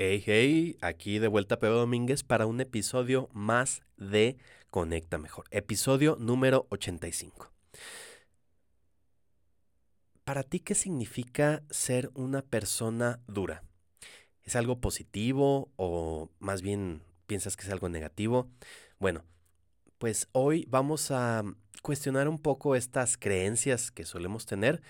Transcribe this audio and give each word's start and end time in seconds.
Hey, 0.00 0.22
hey, 0.24 0.78
aquí 0.80 1.18
de 1.18 1.26
vuelta 1.26 1.58
Pedro 1.58 1.78
Domínguez 1.78 2.22
para 2.22 2.46
un 2.46 2.60
episodio 2.60 3.28
más 3.32 3.82
de 3.96 4.36
Conecta 4.70 5.18
Mejor, 5.18 5.46
episodio 5.50 6.16
número 6.20 6.68
85. 6.70 7.50
Para 10.22 10.44
ti, 10.44 10.60
¿qué 10.60 10.76
significa 10.76 11.64
ser 11.68 12.12
una 12.14 12.42
persona 12.42 13.18
dura? 13.26 13.64
¿Es 14.44 14.54
algo 14.54 14.80
positivo 14.80 15.72
o 15.74 16.30
más 16.38 16.62
bien 16.62 17.02
piensas 17.26 17.56
que 17.56 17.64
es 17.64 17.72
algo 17.72 17.88
negativo? 17.88 18.48
Bueno, 19.00 19.24
pues 19.98 20.28
hoy 20.30 20.64
vamos 20.68 21.10
a 21.10 21.42
cuestionar 21.82 22.28
un 22.28 22.38
poco 22.38 22.76
estas 22.76 23.16
creencias 23.16 23.90
que 23.90 24.04
solemos 24.04 24.46
tener 24.46 24.80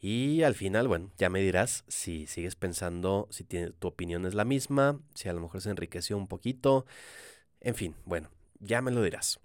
y 0.00 0.42
al 0.42 0.54
final, 0.54 0.88
bueno, 0.88 1.10
ya 1.18 1.28
me 1.28 1.40
dirás 1.40 1.84
si 1.86 2.26
sigues 2.26 2.56
pensando, 2.56 3.28
si 3.30 3.44
tu 3.44 3.88
opinión 3.88 4.24
es 4.24 4.34
la 4.34 4.46
misma, 4.46 4.98
si 5.14 5.28
a 5.28 5.34
lo 5.34 5.40
mejor 5.40 5.60
se 5.60 5.70
enriqueció 5.70 6.16
un 6.16 6.26
poquito. 6.26 6.86
En 7.60 7.74
fin, 7.74 7.94
bueno, 8.06 8.30
ya 8.60 8.80
me 8.80 8.90
lo 8.90 9.02
dirás. 9.02 9.40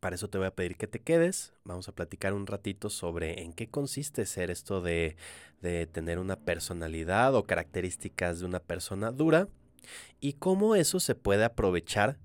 Para 0.00 0.16
eso 0.16 0.28
te 0.28 0.38
voy 0.38 0.48
a 0.48 0.54
pedir 0.54 0.76
que 0.76 0.88
te 0.88 1.00
quedes. 1.00 1.52
Vamos 1.64 1.88
a 1.88 1.94
platicar 1.94 2.32
un 2.32 2.48
ratito 2.48 2.90
sobre 2.90 3.42
en 3.42 3.52
qué 3.52 3.68
consiste 3.68 4.26
ser 4.26 4.50
esto 4.50 4.80
de, 4.80 5.16
de 5.62 5.86
tener 5.86 6.18
una 6.18 6.36
personalidad 6.36 7.34
o 7.36 7.44
características 7.44 8.40
de 8.40 8.46
una 8.46 8.60
persona 8.60 9.12
dura 9.12 9.48
y 10.20 10.34
cómo 10.34 10.74
eso 10.74 10.98
se 10.98 11.14
puede 11.14 11.44
aprovechar 11.44 12.18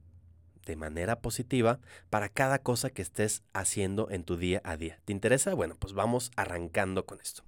de 0.66 0.76
manera 0.76 1.22
positiva 1.22 1.80
para 2.10 2.30
cada 2.30 2.60
cosa 2.60 2.90
que 2.90 3.02
estés 3.02 3.44
haciendo 3.54 4.10
en 4.10 4.24
tu 4.24 4.38
día 4.38 4.62
a 4.64 4.78
día. 4.78 5.00
¿Te 5.06 5.14
interesa? 5.14 5.54
Bueno, 5.54 5.76
pues 5.78 5.94
vamos 5.94 6.32
arrancando 6.36 7.06
con 7.06 7.20
esto. 7.20 7.44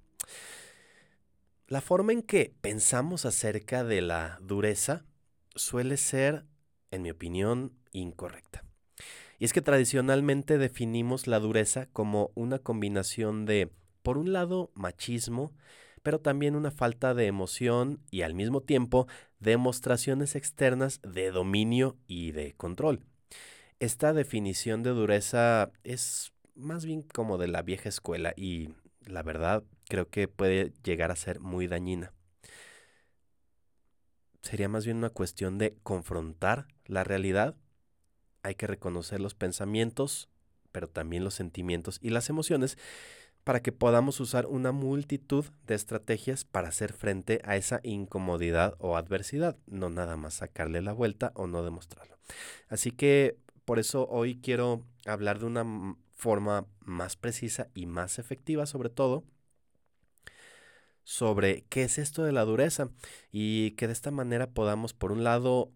La 1.68 1.80
forma 1.80 2.12
en 2.12 2.22
que 2.22 2.54
pensamos 2.60 3.24
acerca 3.26 3.82
de 3.82 4.00
la 4.00 4.38
dureza 4.40 5.04
suele 5.54 5.96
ser, 5.96 6.44
en 6.90 7.02
mi 7.02 7.10
opinión, 7.10 7.72
incorrecta. 7.92 8.64
Y 9.38 9.44
es 9.44 9.52
que 9.52 9.62
tradicionalmente 9.62 10.58
definimos 10.58 11.26
la 11.26 11.40
dureza 11.40 11.86
como 11.86 12.30
una 12.34 12.58
combinación 12.58 13.46
de, 13.46 13.72
por 14.02 14.16
un 14.16 14.32
lado, 14.32 14.70
machismo, 14.74 15.52
pero 16.06 16.20
también 16.20 16.54
una 16.54 16.70
falta 16.70 17.14
de 17.14 17.26
emoción 17.26 17.98
y 18.12 18.22
al 18.22 18.32
mismo 18.32 18.60
tiempo 18.60 19.08
demostraciones 19.40 20.36
externas 20.36 21.00
de 21.02 21.32
dominio 21.32 21.96
y 22.06 22.30
de 22.30 22.52
control. 22.52 23.02
Esta 23.80 24.12
definición 24.12 24.84
de 24.84 24.90
dureza 24.90 25.72
es 25.82 26.32
más 26.54 26.84
bien 26.84 27.02
como 27.02 27.38
de 27.38 27.48
la 27.48 27.62
vieja 27.62 27.88
escuela 27.88 28.34
y 28.36 28.68
la 29.00 29.24
verdad 29.24 29.64
creo 29.88 30.08
que 30.08 30.28
puede 30.28 30.72
llegar 30.84 31.10
a 31.10 31.16
ser 31.16 31.40
muy 31.40 31.66
dañina. 31.66 32.12
Sería 34.42 34.68
más 34.68 34.84
bien 34.84 34.98
una 34.98 35.10
cuestión 35.10 35.58
de 35.58 35.74
confrontar 35.82 36.68
la 36.84 37.02
realidad. 37.02 37.56
Hay 38.44 38.54
que 38.54 38.68
reconocer 38.68 39.18
los 39.18 39.34
pensamientos, 39.34 40.28
pero 40.70 40.86
también 40.86 41.24
los 41.24 41.34
sentimientos 41.34 41.98
y 42.00 42.10
las 42.10 42.30
emociones 42.30 42.78
para 43.46 43.62
que 43.62 43.70
podamos 43.70 44.18
usar 44.18 44.46
una 44.46 44.72
multitud 44.72 45.44
de 45.68 45.76
estrategias 45.76 46.44
para 46.44 46.66
hacer 46.66 46.92
frente 46.92 47.40
a 47.44 47.54
esa 47.54 47.78
incomodidad 47.84 48.74
o 48.80 48.96
adversidad, 48.96 49.56
no 49.68 49.88
nada 49.88 50.16
más 50.16 50.34
sacarle 50.34 50.82
la 50.82 50.92
vuelta 50.92 51.30
o 51.36 51.46
no 51.46 51.62
demostrarlo. 51.62 52.18
Así 52.68 52.90
que 52.90 53.38
por 53.64 53.78
eso 53.78 54.08
hoy 54.08 54.40
quiero 54.40 54.82
hablar 55.06 55.38
de 55.38 55.46
una 55.46 55.94
forma 56.12 56.66
más 56.80 57.14
precisa 57.14 57.68
y 57.72 57.86
más 57.86 58.18
efectiva 58.18 58.66
sobre 58.66 58.90
todo 58.90 59.22
sobre 61.04 61.62
qué 61.68 61.84
es 61.84 61.98
esto 61.98 62.24
de 62.24 62.32
la 62.32 62.44
dureza 62.44 62.90
y 63.30 63.76
que 63.76 63.86
de 63.86 63.92
esta 63.92 64.10
manera 64.10 64.50
podamos 64.50 64.92
por 64.92 65.12
un 65.12 65.22
lado 65.22 65.70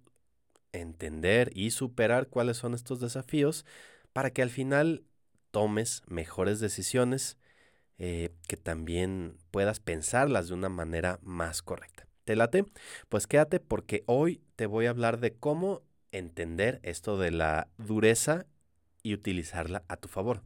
entender 0.73 1.53
y 1.55 1.71
superar 1.71 2.27
cuáles 2.27 2.57
son 2.57 2.75
estos 2.75 2.99
desafíos 2.99 3.65
para 4.13 4.31
que 4.33 4.43
al 4.43 4.51
final 4.51 5.05
tomes 5.53 6.03
mejores 6.09 6.59
decisiones 6.59 7.37
eh, 8.03 8.31
que 8.49 8.57
también 8.57 9.37
puedas 9.51 9.79
pensarlas 9.79 10.49
de 10.49 10.55
una 10.55 10.71
manera 10.71 11.19
más 11.23 11.61
correcta. 11.61 12.07
¿Te 12.25 12.35
late? 12.35 12.65
Pues 13.11 13.27
quédate 13.27 13.61
porque 13.61 14.05
hoy 14.07 14.41
te 14.57 14.65
voy 14.65 14.87
a 14.87 14.91
hablar 14.91 15.21
de 15.21 15.35
cómo 15.35 15.83
entender 16.11 16.81
esto 16.83 17.19
de 17.19 17.31
la 17.31 17.69
dureza 17.77 18.47
y 19.03 19.13
utilizarla 19.13 19.85
a 19.87 19.99
tu 19.99 20.09
favor. 20.09 20.43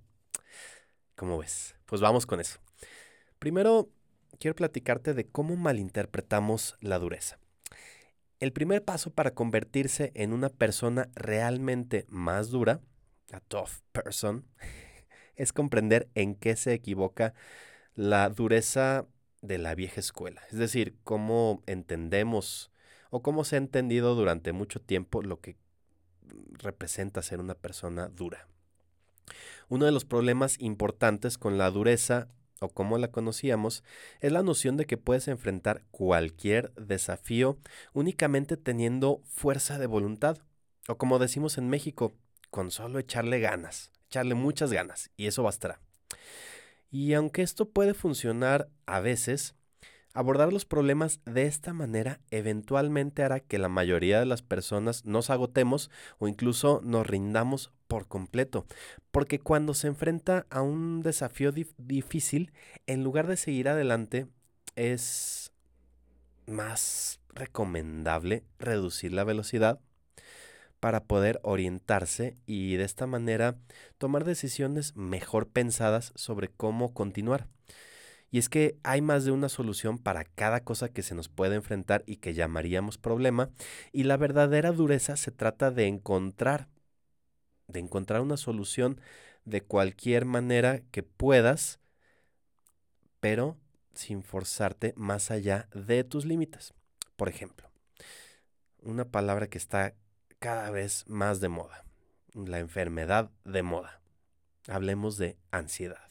¿Cómo 1.15 1.39
ves? 1.39 1.77
Pues 1.87 2.01
vamos 2.01 2.27
con 2.27 2.41
eso. 2.41 2.59
Primero, 3.39 3.89
quiero 4.41 4.57
platicarte 4.57 5.15
de 5.15 5.29
cómo 5.29 5.55
malinterpretamos 5.55 6.77
la 6.81 6.99
dureza. 6.99 7.39
El 8.41 8.53
primer 8.53 8.85
paso 8.85 9.11
para 9.11 9.33
convertirse 9.33 10.11
en 10.17 10.33
una 10.33 10.49
persona 10.49 11.09
realmente 11.15 12.05
más 12.09 12.51
dura, 12.51 12.81
a 13.31 13.39
tough 13.39 13.81
person, 13.93 14.45
es 15.37 15.53
comprender 15.53 16.09
en 16.15 16.35
qué 16.35 16.57
se 16.57 16.73
equivoca 16.73 17.35
la 17.95 18.29
dureza 18.29 19.07
de 19.43 19.59
la 19.59 19.75
vieja 19.75 20.01
escuela. 20.01 20.43
Es 20.51 20.59
decir, 20.59 20.97
cómo 21.05 21.63
entendemos 21.67 22.71
o 23.11 23.23
cómo 23.23 23.45
se 23.45 23.57
ha 23.57 23.59
entendido 23.59 24.15
durante 24.15 24.53
mucho 24.53 24.81
tiempo 24.81 25.23
lo 25.23 25.41
que 25.41 25.57
representa 26.53 27.23
ser 27.23 27.41
una 27.41 27.55
persona 27.55 28.09
dura. 28.09 28.49
Uno 29.69 29.87
de 29.87 29.93
los 29.93 30.05
problemas 30.05 30.59
importantes 30.61 31.39
con 31.39 31.59
la 31.59 31.71
dureza 31.71 32.29
o 32.61 32.69
como 32.69 32.99
la 32.99 33.09
conocíamos, 33.09 33.85
es 34.21 34.33
la 34.33 34.43
noción 34.43 34.77
de 34.77 34.87
que 34.87 34.97
puedes 34.97 35.29
enfrentar 35.29 35.85
cualquier 35.91 36.73
desafío 36.75 37.59
únicamente 37.93 38.57
teniendo 38.57 39.21
fuerza 39.27 39.79
de 39.79 39.87
voluntad, 39.87 40.39
o 40.89 40.97
como 40.97 41.19
decimos 41.19 41.59
en 41.59 41.69
México, 41.69 42.15
con 42.51 42.71
solo 42.71 42.99
echarle 42.99 43.41
ganas 43.41 43.94
echarle 44.15 44.35
muchas 44.35 44.73
ganas 44.73 45.11
y 45.17 45.27
eso 45.27 45.43
bastará. 45.43 45.81
Y 46.91 47.15
aunque 47.15 47.43
esto 47.43 47.69
puede 47.69 47.95
funcionar 47.95 48.69
a 48.87 49.01
veces, 49.01 49.57
abordar 50.13 50.53
los 50.53 50.65
problemas 50.65 51.21
de 51.25 51.47
esta 51.47 51.73
manera 51.73 52.21
eventualmente 52.31 53.25
hará 53.25 53.41
que 53.41 53.59
la 53.59 53.69
mayoría 53.69 54.21
de 54.21 54.27
las 54.27 54.43
personas 54.43 55.05
nos 55.05 55.31
agotemos 55.31 55.91
o 56.19 56.29
incluso 56.29 56.81
nos 56.85 57.05
rindamos 57.05 57.73
por 57.89 58.07
completo. 58.07 58.67
Porque 59.11 59.41
cuando 59.41 59.75
se 59.75 59.89
enfrenta 59.89 60.47
a 60.51 60.63
un 60.63 61.03
desafío 61.03 61.53
difícil, 61.79 62.53
en 62.87 63.03
lugar 63.03 63.27
de 63.27 63.37
seguir 63.37 63.69
adelante, 63.69 64.29
es 64.77 65.53
más 66.47 67.19
recomendable 67.35 68.45
reducir 68.61 69.13
la 69.13 69.25
velocidad 69.25 69.81
para 70.85 71.05
poder 71.05 71.41
orientarse 71.45 72.37
y 72.45 72.77
de 72.77 72.85
esta 72.85 73.07
manera 73.07 73.57
tomar 73.97 74.27
decisiones 74.27 74.95
mejor 74.95 75.49
pensadas 75.49 76.13
sobre 76.15 76.49
cómo 76.49 76.93
continuar. 76.93 77.49
Y 78.31 78.37
es 78.37 78.51
que 78.51 78.77
hay 78.83 79.01
más 79.01 79.25
de 79.25 79.31
una 79.31 79.49
solución 79.49 79.97
para 79.97 80.25
cada 80.25 80.61
cosa 80.63 80.91
que 80.91 81.01
se 81.01 81.15
nos 81.15 81.31
puede 81.31 81.55
enfrentar 81.55 82.05
y 82.07 82.17
que 82.17 82.35
llamaríamos 82.35 82.99
problema, 82.99 83.49
y 83.93 84.03
la 84.03 84.19
verdadera 84.19 84.73
dureza 84.73 85.17
se 85.17 85.31
trata 85.31 85.71
de 85.71 85.87
encontrar, 85.87 86.69
de 87.67 87.81
encontrar 87.81 88.21
una 88.21 88.37
solución 88.37 89.01
de 89.47 89.63
cualquier 89.63 90.27
manera 90.27 90.83
que 90.91 91.03
puedas, 91.03 91.81
pero 93.21 93.57
sin 93.95 94.23
forzarte 94.23 94.93
más 94.99 95.31
allá 95.31 95.67
de 95.73 96.05
tus 96.05 96.27
límites. 96.27 96.75
Por 97.17 97.31
ejemplo, 97.31 97.71
una 98.83 99.07
palabra 99.07 99.47
que 99.47 99.57
está 99.57 99.95
cada 100.45 100.71
vez 100.71 101.07
más 101.09 101.41
de 101.41 101.49
moda. 101.49 101.87
La 102.35 102.59
enfermedad 102.59 103.31
de 103.47 103.63
moda. 103.63 104.03
Hablemos 104.69 105.17
de 105.17 105.39
ansiedad. 105.51 106.07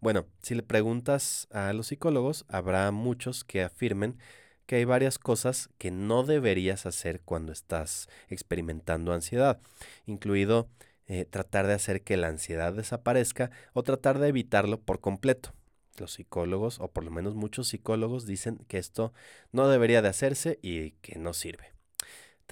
Bueno, 0.00 0.26
si 0.42 0.54
le 0.54 0.62
preguntas 0.62 1.48
a 1.52 1.72
los 1.72 1.86
psicólogos, 1.86 2.44
habrá 2.48 2.90
muchos 2.90 3.44
que 3.44 3.62
afirmen 3.62 4.18
que 4.66 4.76
hay 4.76 4.84
varias 4.84 5.18
cosas 5.18 5.70
que 5.78 5.90
no 5.90 6.22
deberías 6.22 6.84
hacer 6.84 7.22
cuando 7.22 7.50
estás 7.50 8.10
experimentando 8.28 9.14
ansiedad, 9.14 9.58
incluido 10.04 10.68
eh, 11.06 11.24
tratar 11.24 11.66
de 11.68 11.72
hacer 11.72 12.02
que 12.02 12.18
la 12.18 12.28
ansiedad 12.28 12.74
desaparezca 12.74 13.50
o 13.72 13.84
tratar 13.84 14.18
de 14.18 14.28
evitarlo 14.28 14.78
por 14.78 15.00
completo. 15.00 15.54
Los 15.96 16.12
psicólogos, 16.12 16.78
o 16.78 16.88
por 16.88 17.04
lo 17.04 17.10
menos 17.10 17.36
muchos 17.36 17.68
psicólogos, 17.68 18.26
dicen 18.26 18.58
que 18.68 18.76
esto 18.76 19.14
no 19.50 19.68
debería 19.68 20.02
de 20.02 20.08
hacerse 20.08 20.58
y 20.60 20.90
que 21.00 21.18
no 21.18 21.32
sirve. 21.32 21.71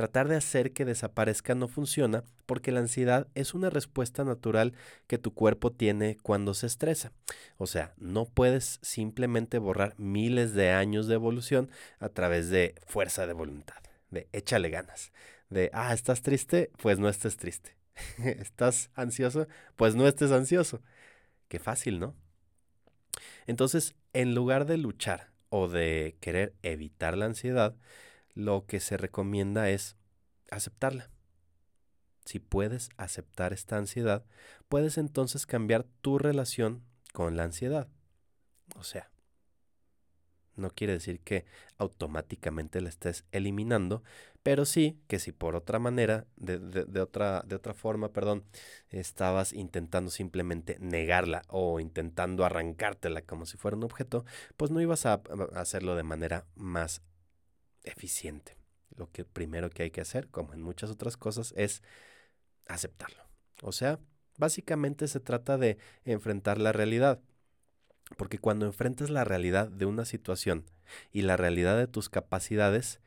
Tratar 0.00 0.28
de 0.28 0.36
hacer 0.36 0.72
que 0.72 0.86
desaparezca 0.86 1.54
no 1.54 1.68
funciona 1.68 2.24
porque 2.46 2.72
la 2.72 2.80
ansiedad 2.80 3.28
es 3.34 3.52
una 3.52 3.68
respuesta 3.68 4.24
natural 4.24 4.72
que 5.06 5.18
tu 5.18 5.34
cuerpo 5.34 5.72
tiene 5.72 6.16
cuando 6.22 6.54
se 6.54 6.68
estresa. 6.68 7.12
O 7.58 7.66
sea, 7.66 7.92
no 7.98 8.24
puedes 8.24 8.78
simplemente 8.80 9.58
borrar 9.58 9.92
miles 9.98 10.54
de 10.54 10.70
años 10.70 11.06
de 11.06 11.16
evolución 11.16 11.70
a 11.98 12.08
través 12.08 12.48
de 12.48 12.76
fuerza 12.86 13.26
de 13.26 13.34
voluntad, 13.34 13.76
de 14.08 14.26
échale 14.32 14.70
ganas, 14.70 15.12
de, 15.50 15.68
ah, 15.74 15.92
estás 15.92 16.22
triste, 16.22 16.70
pues 16.80 16.98
no 16.98 17.10
estés 17.10 17.36
triste. 17.36 17.76
¿Estás 18.24 18.88
ansioso? 18.94 19.48
Pues 19.76 19.96
no 19.96 20.08
estés 20.08 20.32
ansioso. 20.32 20.80
Qué 21.48 21.58
fácil, 21.58 22.00
¿no? 22.00 22.14
Entonces, 23.46 23.94
en 24.14 24.34
lugar 24.34 24.64
de 24.64 24.78
luchar 24.78 25.28
o 25.50 25.68
de 25.68 26.16
querer 26.20 26.54
evitar 26.62 27.18
la 27.18 27.26
ansiedad, 27.26 27.76
lo 28.34 28.66
que 28.66 28.80
se 28.80 28.96
recomienda 28.96 29.70
es 29.70 29.96
aceptarla. 30.50 31.10
Si 32.24 32.38
puedes 32.38 32.90
aceptar 32.96 33.52
esta 33.52 33.76
ansiedad, 33.76 34.24
puedes 34.68 34.98
entonces 34.98 35.46
cambiar 35.46 35.84
tu 36.00 36.18
relación 36.18 36.82
con 37.12 37.36
la 37.36 37.44
ansiedad. 37.44 37.88
O 38.76 38.84
sea, 38.84 39.10
no 40.56 40.70
quiere 40.70 40.92
decir 40.92 41.20
que 41.20 41.44
automáticamente 41.78 42.80
la 42.80 42.88
estés 42.88 43.24
eliminando, 43.32 44.02
pero 44.42 44.64
sí 44.64 45.00
que 45.08 45.18
si 45.18 45.32
por 45.32 45.56
otra 45.56 45.78
manera, 45.78 46.26
de, 46.36 47.00
otra, 47.00 47.42
de 47.46 47.56
otra 47.56 47.74
forma, 47.74 48.12
perdón, 48.12 48.44
estabas 48.90 49.52
intentando 49.52 50.10
simplemente 50.10 50.76
negarla 50.80 51.42
o 51.48 51.80
intentando 51.80 52.44
arrancártela 52.44 53.22
como 53.22 53.46
si 53.46 53.56
fuera 53.56 53.76
un 53.76 53.84
objeto, 53.84 54.24
pues 54.56 54.70
no 54.70 54.80
ibas 54.80 55.06
a 55.06 55.20
hacerlo 55.54 55.96
de 55.96 56.02
manera 56.04 56.46
más 56.54 57.02
eficiente. 57.84 58.56
Lo 58.96 59.10
que 59.10 59.24
primero 59.24 59.70
que 59.70 59.84
hay 59.84 59.90
que 59.90 60.00
hacer, 60.00 60.28
como 60.28 60.52
en 60.52 60.62
muchas 60.62 60.90
otras 60.90 61.16
cosas, 61.16 61.54
es 61.56 61.82
aceptarlo. 62.66 63.22
O 63.62 63.72
sea, 63.72 63.98
básicamente 64.38 65.06
se 65.08 65.20
trata 65.20 65.58
de 65.58 65.78
enfrentar 66.04 66.58
la 66.58 66.72
realidad. 66.72 67.20
Porque 68.16 68.38
cuando 68.38 68.66
enfrentas 68.66 69.10
la 69.10 69.24
realidad 69.24 69.68
de 69.68 69.86
una 69.86 70.04
situación 70.04 70.64
y 71.12 71.22
la 71.22 71.36
realidad 71.36 71.78
de 71.78 71.86
tus 71.86 72.08
capacidades, 72.08 73.00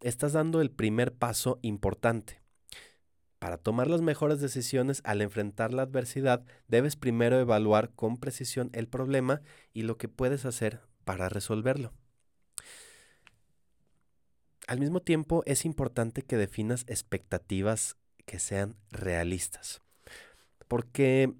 estás 0.00 0.34
dando 0.34 0.60
el 0.60 0.70
primer 0.70 1.14
paso 1.14 1.58
importante. 1.62 2.42
Para 3.38 3.58
tomar 3.58 3.88
las 3.88 4.00
mejores 4.00 4.40
decisiones 4.40 5.00
al 5.04 5.22
enfrentar 5.22 5.72
la 5.72 5.82
adversidad, 5.82 6.44
debes 6.68 6.96
primero 6.96 7.38
evaluar 7.40 7.90
con 7.90 8.16
precisión 8.16 8.70
el 8.72 8.88
problema 8.88 9.42
y 9.72 9.82
lo 9.82 9.96
que 9.96 10.08
puedes 10.08 10.44
hacer 10.44 10.80
para 11.04 11.28
resolverlo. 11.28 11.92
Al 14.66 14.80
mismo 14.80 15.00
tiempo, 15.00 15.42
es 15.44 15.66
importante 15.66 16.22
que 16.22 16.36
definas 16.38 16.84
expectativas 16.88 17.96
que 18.24 18.38
sean 18.38 18.76
realistas. 18.90 19.82
Porque 20.68 21.34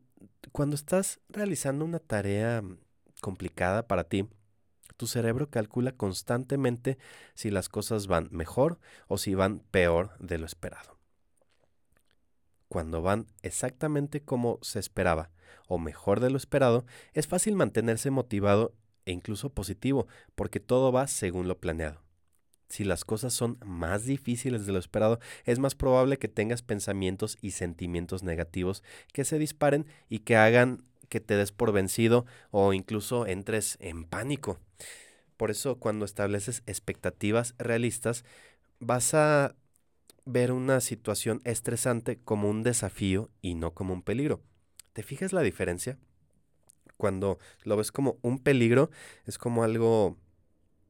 cuando 0.52 0.76
estás 0.76 1.20
realizando 1.30 1.86
una 1.86 2.00
tarea 2.00 2.62
complicada 3.22 3.86
para 3.86 4.04
ti, 4.04 4.28
tu 4.98 5.06
cerebro 5.06 5.48
calcula 5.48 5.92
constantemente 5.92 6.98
si 7.34 7.50
las 7.50 7.70
cosas 7.70 8.06
van 8.06 8.28
mejor 8.30 8.78
o 9.08 9.16
si 9.16 9.34
van 9.34 9.60
peor 9.70 10.16
de 10.18 10.38
lo 10.38 10.44
esperado. 10.44 10.98
Cuando 12.68 13.00
van 13.00 13.26
exactamente 13.42 14.22
como 14.22 14.58
se 14.60 14.78
esperaba 14.78 15.30
o 15.66 15.78
mejor 15.78 16.20
de 16.20 16.28
lo 16.28 16.36
esperado, 16.36 16.84
es 17.14 17.26
fácil 17.26 17.56
mantenerse 17.56 18.10
motivado 18.10 18.74
e 19.06 19.12
incluso 19.12 19.50
positivo, 19.50 20.06
porque 20.34 20.60
todo 20.60 20.92
va 20.92 21.06
según 21.06 21.48
lo 21.48 21.58
planeado. 21.58 22.03
Si 22.68 22.84
las 22.84 23.04
cosas 23.04 23.32
son 23.32 23.58
más 23.64 24.04
difíciles 24.04 24.66
de 24.66 24.72
lo 24.72 24.78
esperado, 24.78 25.20
es 25.44 25.58
más 25.58 25.74
probable 25.74 26.18
que 26.18 26.28
tengas 26.28 26.62
pensamientos 26.62 27.38
y 27.40 27.52
sentimientos 27.52 28.22
negativos 28.22 28.82
que 29.12 29.24
se 29.24 29.38
disparen 29.38 29.86
y 30.08 30.20
que 30.20 30.36
hagan 30.36 30.84
que 31.08 31.20
te 31.20 31.36
des 31.36 31.52
por 31.52 31.72
vencido 31.72 32.26
o 32.50 32.72
incluso 32.72 33.26
entres 33.26 33.76
en 33.80 34.04
pánico. 34.04 34.58
Por 35.36 35.50
eso 35.50 35.78
cuando 35.78 36.04
estableces 36.04 36.62
expectativas 36.66 37.54
realistas, 37.58 38.24
vas 38.80 39.14
a 39.14 39.54
ver 40.24 40.52
una 40.52 40.80
situación 40.80 41.40
estresante 41.44 42.18
como 42.18 42.48
un 42.48 42.62
desafío 42.62 43.30
y 43.42 43.54
no 43.54 43.72
como 43.72 43.92
un 43.92 44.02
peligro. 44.02 44.40
¿Te 44.92 45.02
fijas 45.02 45.32
la 45.32 45.42
diferencia? 45.42 45.98
Cuando 46.96 47.38
lo 47.64 47.76
ves 47.76 47.92
como 47.92 48.18
un 48.22 48.38
peligro, 48.38 48.90
es 49.26 49.38
como 49.38 49.64
algo 49.64 50.16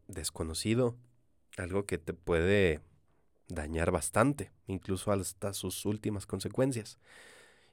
desconocido, 0.06 0.97
algo 1.56 1.86
que 1.86 1.98
te 1.98 2.14
puede 2.14 2.80
dañar 3.48 3.90
bastante, 3.90 4.50
incluso 4.66 5.12
hasta 5.12 5.52
sus 5.52 5.84
últimas 5.86 6.26
consecuencias. 6.26 6.98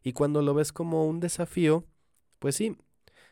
Y 0.04 0.14
cuando 0.14 0.42
lo 0.42 0.54
ves 0.54 0.72
como 0.72 1.06
un 1.08 1.20
desafío, 1.20 1.86
pues 2.40 2.56
sí, 2.56 2.78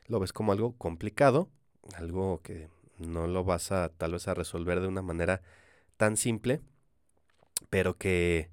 lo 0.08 0.20
ves 0.20 0.34
como 0.34 0.52
algo 0.52 0.78
complicado, 0.78 1.50
algo 1.96 2.42
que 2.42 2.70
no 2.98 3.28
lo 3.28 3.44
vas 3.44 3.72
a 3.72 3.90
tal 3.90 4.14
vez 4.14 4.28
a 4.28 4.34
resolver 4.34 4.80
de 4.80 4.88
una 4.88 5.02
manera 5.02 5.42
tan 5.98 6.18
simple, 6.18 6.62
pero 7.70 7.98
que 7.98 8.52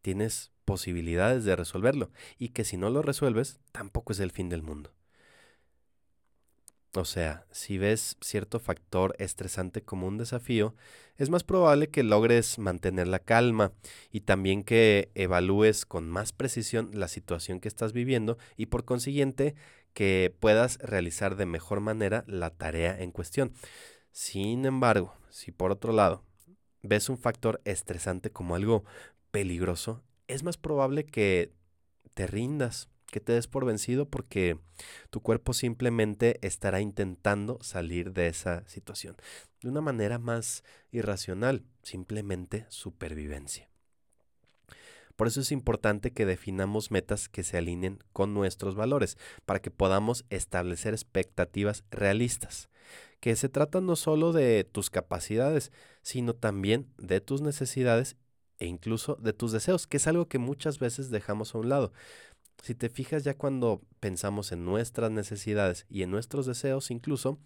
tienes 0.00 0.52
posibilidades 0.64 1.44
de 1.44 1.56
resolverlo 1.56 2.10
y 2.38 2.50
que 2.50 2.64
si 2.64 2.76
no 2.76 2.90
lo 2.90 3.02
resuelves 3.02 3.60
tampoco 3.72 4.12
es 4.12 4.20
el 4.20 4.30
fin 4.30 4.48
del 4.48 4.62
mundo. 4.62 4.92
O 6.94 7.06
sea, 7.06 7.46
si 7.50 7.78
ves 7.78 8.18
cierto 8.20 8.60
factor 8.60 9.14
estresante 9.18 9.82
como 9.82 10.06
un 10.06 10.18
desafío, 10.18 10.74
es 11.16 11.30
más 11.30 11.42
probable 11.42 11.88
que 11.88 12.02
logres 12.02 12.58
mantener 12.58 13.08
la 13.08 13.18
calma 13.18 13.72
y 14.10 14.20
también 14.20 14.62
que 14.62 15.10
evalúes 15.14 15.86
con 15.86 16.10
más 16.10 16.32
precisión 16.32 16.90
la 16.92 17.08
situación 17.08 17.60
que 17.60 17.68
estás 17.68 17.94
viviendo 17.94 18.36
y 18.58 18.66
por 18.66 18.84
consiguiente 18.84 19.54
que 19.94 20.34
puedas 20.38 20.78
realizar 20.78 21.36
de 21.36 21.46
mejor 21.46 21.80
manera 21.80 22.24
la 22.26 22.50
tarea 22.50 23.00
en 23.00 23.10
cuestión. 23.10 23.52
Sin 24.10 24.66
embargo, 24.66 25.14
si 25.30 25.50
por 25.50 25.70
otro 25.70 25.94
lado 25.94 26.22
ves 26.82 27.08
un 27.08 27.16
factor 27.16 27.62
estresante 27.64 28.30
como 28.30 28.54
algo 28.54 28.84
peligroso, 29.30 30.02
es 30.28 30.42
más 30.42 30.58
probable 30.58 31.06
que 31.06 31.52
te 32.12 32.26
rindas 32.26 32.90
que 33.12 33.20
te 33.20 33.34
des 33.34 33.46
por 33.46 33.64
vencido 33.66 34.08
porque 34.08 34.58
tu 35.10 35.20
cuerpo 35.20 35.52
simplemente 35.52 36.38
estará 36.40 36.80
intentando 36.80 37.58
salir 37.62 38.12
de 38.12 38.26
esa 38.26 38.66
situación 38.66 39.16
de 39.60 39.68
una 39.68 39.80
manera 39.80 40.18
más 40.18 40.64
irracional, 40.90 41.62
simplemente 41.82 42.66
supervivencia. 42.68 43.68
Por 45.14 45.26
eso 45.26 45.40
es 45.40 45.52
importante 45.52 46.10
que 46.10 46.26
definamos 46.26 46.90
metas 46.90 47.28
que 47.28 47.44
se 47.44 47.58
alineen 47.58 47.98
con 48.12 48.34
nuestros 48.34 48.74
valores, 48.74 49.18
para 49.44 49.60
que 49.60 49.70
podamos 49.70 50.24
establecer 50.30 50.94
expectativas 50.94 51.84
realistas, 51.90 52.70
que 53.20 53.36
se 53.36 53.50
tratan 53.50 53.86
no 53.86 53.94
solo 53.94 54.32
de 54.32 54.64
tus 54.64 54.90
capacidades, 54.90 55.70
sino 56.00 56.34
también 56.34 56.88
de 56.96 57.20
tus 57.20 57.42
necesidades 57.42 58.16
e 58.58 58.66
incluso 58.66 59.16
de 59.16 59.32
tus 59.32 59.52
deseos, 59.52 59.86
que 59.86 59.96
es 59.96 60.06
algo 60.06 60.28
que 60.28 60.38
muchas 60.38 60.78
veces 60.78 61.10
dejamos 61.10 61.54
a 61.54 61.58
un 61.58 61.68
lado. 61.68 61.92
Si 62.62 62.76
te 62.76 62.88
fijas 62.88 63.24
ya 63.24 63.34
cuando 63.34 63.82
pensamos 63.98 64.52
en 64.52 64.64
nuestras 64.64 65.10
necesidades 65.10 65.84
y 65.90 66.04
en 66.04 66.12
nuestros 66.12 66.46
deseos 66.46 66.92
incluso, 66.92 67.40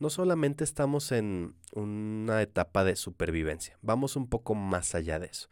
no 0.00 0.10
solamente 0.10 0.64
estamos 0.64 1.12
en 1.12 1.54
una 1.72 2.42
etapa 2.42 2.82
de 2.82 2.96
supervivencia, 2.96 3.78
vamos 3.82 4.16
un 4.16 4.28
poco 4.28 4.56
más 4.56 4.96
allá 4.96 5.20
de 5.20 5.28
eso. 5.28 5.48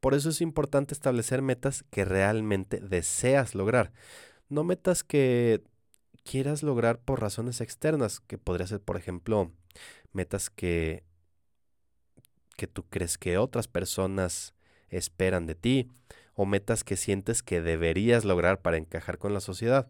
Por 0.00 0.14
eso 0.14 0.30
es 0.30 0.40
importante 0.40 0.94
establecer 0.94 1.42
metas 1.42 1.84
que 1.90 2.06
realmente 2.06 2.80
deseas 2.80 3.54
lograr, 3.54 3.92
no 4.48 4.64
metas 4.64 5.04
que 5.04 5.62
quieras 6.24 6.62
lograr 6.62 6.98
por 6.98 7.20
razones 7.20 7.60
externas, 7.60 8.20
que 8.20 8.38
podría 8.38 8.66
ser, 8.66 8.80
por 8.80 8.96
ejemplo, 8.96 9.52
metas 10.12 10.50
que 10.50 11.04
que 12.56 12.66
tú 12.66 12.84
crees 12.88 13.18
que 13.18 13.36
otras 13.36 13.68
personas 13.68 14.54
esperan 14.88 15.44
de 15.44 15.54
ti 15.54 15.90
o 16.36 16.46
metas 16.46 16.84
que 16.84 16.96
sientes 16.96 17.42
que 17.42 17.60
deberías 17.60 18.24
lograr 18.24 18.62
para 18.62 18.76
encajar 18.76 19.18
con 19.18 19.34
la 19.34 19.40
sociedad, 19.40 19.88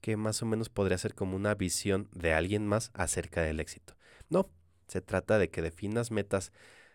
que 0.00 0.16
más 0.16 0.42
o 0.42 0.46
menos 0.46 0.68
podría 0.68 0.98
ser 0.98 1.14
como 1.14 1.36
una 1.36 1.54
visión 1.54 2.08
de 2.12 2.32
alguien 2.32 2.66
más 2.66 2.90
acerca 2.94 3.42
del 3.42 3.60
éxito. 3.60 3.94
No, 4.30 4.50
se 4.88 5.00
trata 5.00 5.38
de 5.38 5.50
que 5.50 5.62
definas 5.62 6.10
metas 6.10 6.52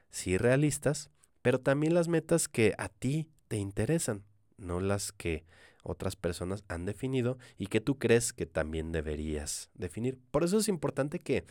sí 0.09 0.37
realistas, 0.37 1.09
pero 1.41 1.59
también 1.59 1.93
las 1.93 2.07
metas 2.07 2.47
que 2.47 2.73
a 2.77 2.89
ti 2.89 3.29
te 3.47 3.57
interesan, 3.57 4.23
no 4.57 4.79
las 4.79 5.11
que 5.11 5.45
otras 5.83 6.15
personas 6.15 6.63
han 6.67 6.85
definido 6.85 7.37
y 7.57 7.67
que 7.67 7.81
tú 7.81 7.99
crees 7.99 8.33
que 8.33 8.45
también 8.45 8.91
deberías 8.91 9.69
definir. 9.75 10.17
Por 10.31 10.43
eso 10.43 10.57
es 10.57 10.67
importante 10.67 11.19
que 11.19 11.45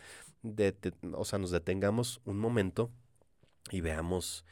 o 1.13 1.25
sea, 1.25 1.39
nos 1.39 1.51
detengamos 1.51 2.19
un 2.25 2.37
momento 2.37 2.91
y 3.71 3.81
veamos 3.81 4.45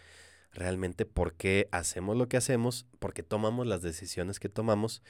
realmente 0.51 1.05
por 1.05 1.33
qué 1.33 1.67
hacemos 1.71 2.17
lo 2.17 2.27
que 2.27 2.37
hacemos, 2.37 2.85
por 2.99 3.13
qué 3.13 3.23
tomamos 3.23 3.67
las 3.67 3.81
decisiones 3.81 4.39
que 4.39 4.49
tomamos 4.49 5.01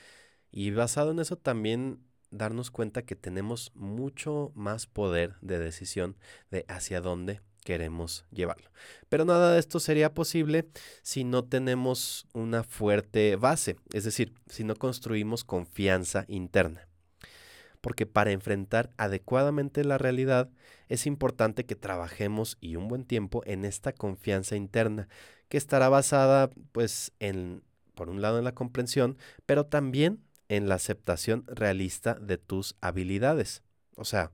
y 0.51 0.71
basado 0.71 1.11
en 1.11 1.19
eso 1.19 1.35
también 1.35 1.99
darnos 2.29 2.71
cuenta 2.71 3.03
que 3.03 3.15
tenemos 3.15 3.71
mucho 3.75 4.51
más 4.55 4.87
poder 4.87 5.35
de 5.41 5.59
decisión 5.59 6.17
de 6.49 6.65
hacia 6.67 7.01
dónde 7.01 7.41
queremos 7.63 8.25
llevarlo. 8.31 8.71
Pero 9.09 9.25
nada 9.25 9.53
de 9.53 9.59
esto 9.59 9.79
sería 9.79 10.13
posible 10.13 10.67
si 11.03 11.23
no 11.23 11.43
tenemos 11.43 12.27
una 12.33 12.63
fuerte 12.63 13.35
base, 13.35 13.75
es 13.93 14.03
decir, 14.03 14.33
si 14.47 14.63
no 14.63 14.75
construimos 14.75 15.43
confianza 15.43 16.25
interna. 16.27 16.87
Porque 17.81 18.05
para 18.05 18.31
enfrentar 18.31 18.91
adecuadamente 18.97 19.83
la 19.83 19.97
realidad 19.97 20.49
es 20.87 21.07
importante 21.07 21.65
que 21.65 21.75
trabajemos 21.75 22.57
y 22.61 22.75
un 22.75 22.87
buen 22.87 23.05
tiempo 23.05 23.41
en 23.45 23.65
esta 23.65 23.91
confianza 23.91 24.55
interna, 24.55 25.07
que 25.49 25.57
estará 25.57 25.89
basada 25.89 26.49
pues 26.71 27.11
en, 27.19 27.63
por 27.95 28.09
un 28.09 28.21
lado 28.21 28.37
en 28.37 28.45
la 28.45 28.53
comprensión, 28.53 29.17
pero 29.45 29.65
también 29.65 30.23
en 30.47 30.69
la 30.69 30.75
aceptación 30.75 31.43
realista 31.47 32.15
de 32.15 32.37
tus 32.37 32.75
habilidades. 32.81 33.63
O 33.95 34.05
sea, 34.05 34.31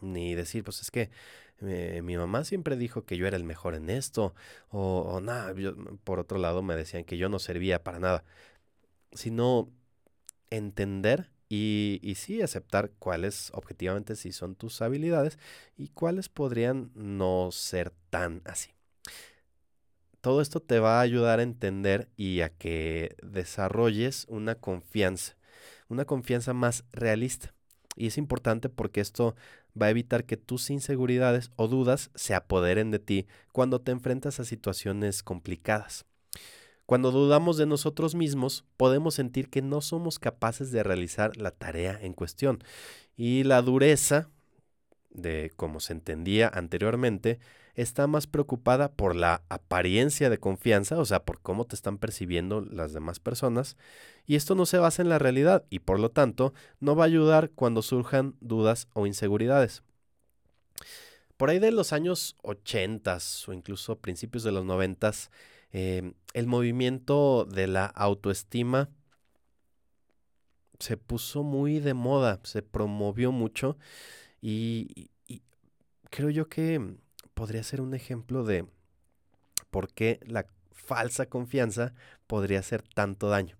ni 0.00 0.34
decir, 0.34 0.64
pues 0.64 0.80
es 0.80 0.90
que 0.90 1.10
eh, 1.62 2.02
mi 2.02 2.16
mamá 2.16 2.44
siempre 2.44 2.76
dijo 2.76 3.04
que 3.04 3.16
yo 3.16 3.26
era 3.26 3.36
el 3.36 3.44
mejor 3.44 3.74
en 3.74 3.88
esto, 3.88 4.34
o, 4.68 5.20
nada, 5.22 5.54
por 6.04 6.18
otro 6.18 6.38
lado 6.38 6.62
me 6.62 6.76
decían 6.76 7.04
que 7.04 7.16
yo 7.16 7.28
no 7.28 7.38
servía 7.38 7.82
para 7.82 7.98
nada, 7.98 8.24
sino 9.12 9.70
entender 10.50 11.30
y, 11.48 12.00
y, 12.02 12.16
sí 12.16 12.42
aceptar 12.42 12.90
cuáles 12.98 13.50
objetivamente 13.54 14.16
sí 14.16 14.32
son 14.32 14.56
tus 14.56 14.82
habilidades 14.82 15.38
y 15.76 15.88
cuáles 15.88 16.28
podrían 16.28 16.90
no 16.94 17.50
ser 17.52 17.92
tan 18.10 18.42
así. 18.44 18.70
Todo 20.20 20.40
esto 20.40 20.58
te 20.60 20.80
va 20.80 20.98
a 20.98 21.02
ayudar 21.02 21.38
a 21.38 21.44
entender 21.44 22.08
y 22.16 22.40
a 22.40 22.48
que 22.48 23.14
desarrolles 23.22 24.26
una 24.28 24.56
confianza, 24.56 25.36
una 25.88 26.04
confianza 26.04 26.52
más 26.52 26.84
realista. 26.90 27.54
Y 27.94 28.08
es 28.08 28.18
importante 28.18 28.68
porque 28.68 29.00
esto 29.00 29.36
va 29.80 29.86
a 29.86 29.90
evitar 29.90 30.24
que 30.24 30.36
tus 30.36 30.70
inseguridades 30.70 31.50
o 31.54 31.68
dudas 31.68 32.10
se 32.14 32.34
apoderen 32.34 32.90
de 32.90 32.98
ti 32.98 33.26
cuando 33.52 33.80
te 33.80 33.92
enfrentas 33.92 34.40
a 34.40 34.44
situaciones 34.44 35.22
complicadas. 35.22 36.06
Cuando 36.86 37.10
dudamos 37.10 37.56
de 37.56 37.66
nosotros 37.66 38.14
mismos, 38.14 38.64
podemos 38.76 39.14
sentir 39.14 39.50
que 39.50 39.60
no 39.60 39.80
somos 39.80 40.20
capaces 40.20 40.70
de 40.70 40.84
realizar 40.84 41.36
la 41.36 41.50
tarea 41.50 41.98
en 42.00 42.12
cuestión. 42.12 42.62
Y 43.16 43.42
la 43.42 43.60
dureza, 43.60 44.30
de 45.10 45.52
como 45.56 45.80
se 45.80 45.94
entendía 45.94 46.48
anteriormente, 46.48 47.40
está 47.74 48.06
más 48.06 48.26
preocupada 48.26 48.92
por 48.92 49.16
la 49.16 49.42
apariencia 49.48 50.30
de 50.30 50.38
confianza, 50.38 50.98
o 50.98 51.04
sea, 51.04 51.24
por 51.24 51.40
cómo 51.40 51.66
te 51.66 51.74
están 51.74 51.98
percibiendo 51.98 52.60
las 52.60 52.92
demás 52.92 53.18
personas, 53.18 53.76
y 54.24 54.36
esto 54.36 54.54
no 54.54 54.64
se 54.64 54.78
basa 54.78 55.02
en 55.02 55.08
la 55.08 55.18
realidad 55.18 55.64
y 55.70 55.80
por 55.80 56.00
lo 56.00 56.10
tanto 56.10 56.54
no 56.80 56.96
va 56.96 57.04
a 57.04 57.06
ayudar 57.06 57.50
cuando 57.50 57.82
surjan 57.82 58.34
dudas 58.40 58.88
o 58.94 59.06
inseguridades. 59.06 59.82
Por 61.36 61.50
ahí 61.50 61.58
de 61.58 61.70
los 61.70 61.92
años 61.92 62.36
80 62.42 63.18
o 63.46 63.52
incluso 63.52 63.98
principios 63.98 64.42
de 64.42 64.52
los 64.52 64.64
90, 64.64 65.12
Em, 65.72 66.14
el 66.32 66.46
movimiento 66.46 67.44
de 67.44 67.66
la 67.66 67.86
autoestima 67.86 68.90
se 70.78 70.96
puso 70.96 71.42
muy 71.42 71.80
de 71.80 71.94
moda, 71.94 72.40
se 72.44 72.62
promovió 72.62 73.32
mucho 73.32 73.78
y, 74.40 75.10
creo 76.10 76.30
yo 76.30 76.48
que 76.48 76.96
podría 77.34 77.62
ser 77.62 77.80
un 77.80 77.94
ejemplo 77.94 78.44
de 78.44 78.66
por 79.70 79.92
qué 79.92 80.20
la 80.26 80.46
falsa 80.72 81.26
confianza 81.26 81.94
podría 82.26 82.60
hacer 82.60 82.82
tanto 82.82 83.28
daño. 83.28 83.56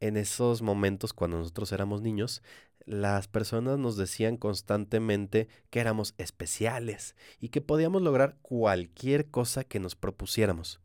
En 0.00 0.16
esos 0.16 0.60
momentos, 0.60 1.12
cuando 1.12 1.38
nosotros 1.38 1.72
éramos 1.72 2.02
niños, 2.02 2.42
las 2.86 3.28
personas 3.28 3.78
nos 3.78 3.96
decían 3.96 4.36
constantemente 4.36 5.48
que 5.70 5.80
éramos 5.80 6.14
especiales 6.18 7.16
y 7.40 7.48
que 7.48 7.60
podíamos 7.60 8.02
lograr 8.02 8.36
cualquier 8.42 9.30
cosa 9.30 9.64
que 9.64 9.80
nos 9.80 9.96
propusiéramos. 9.96 10.80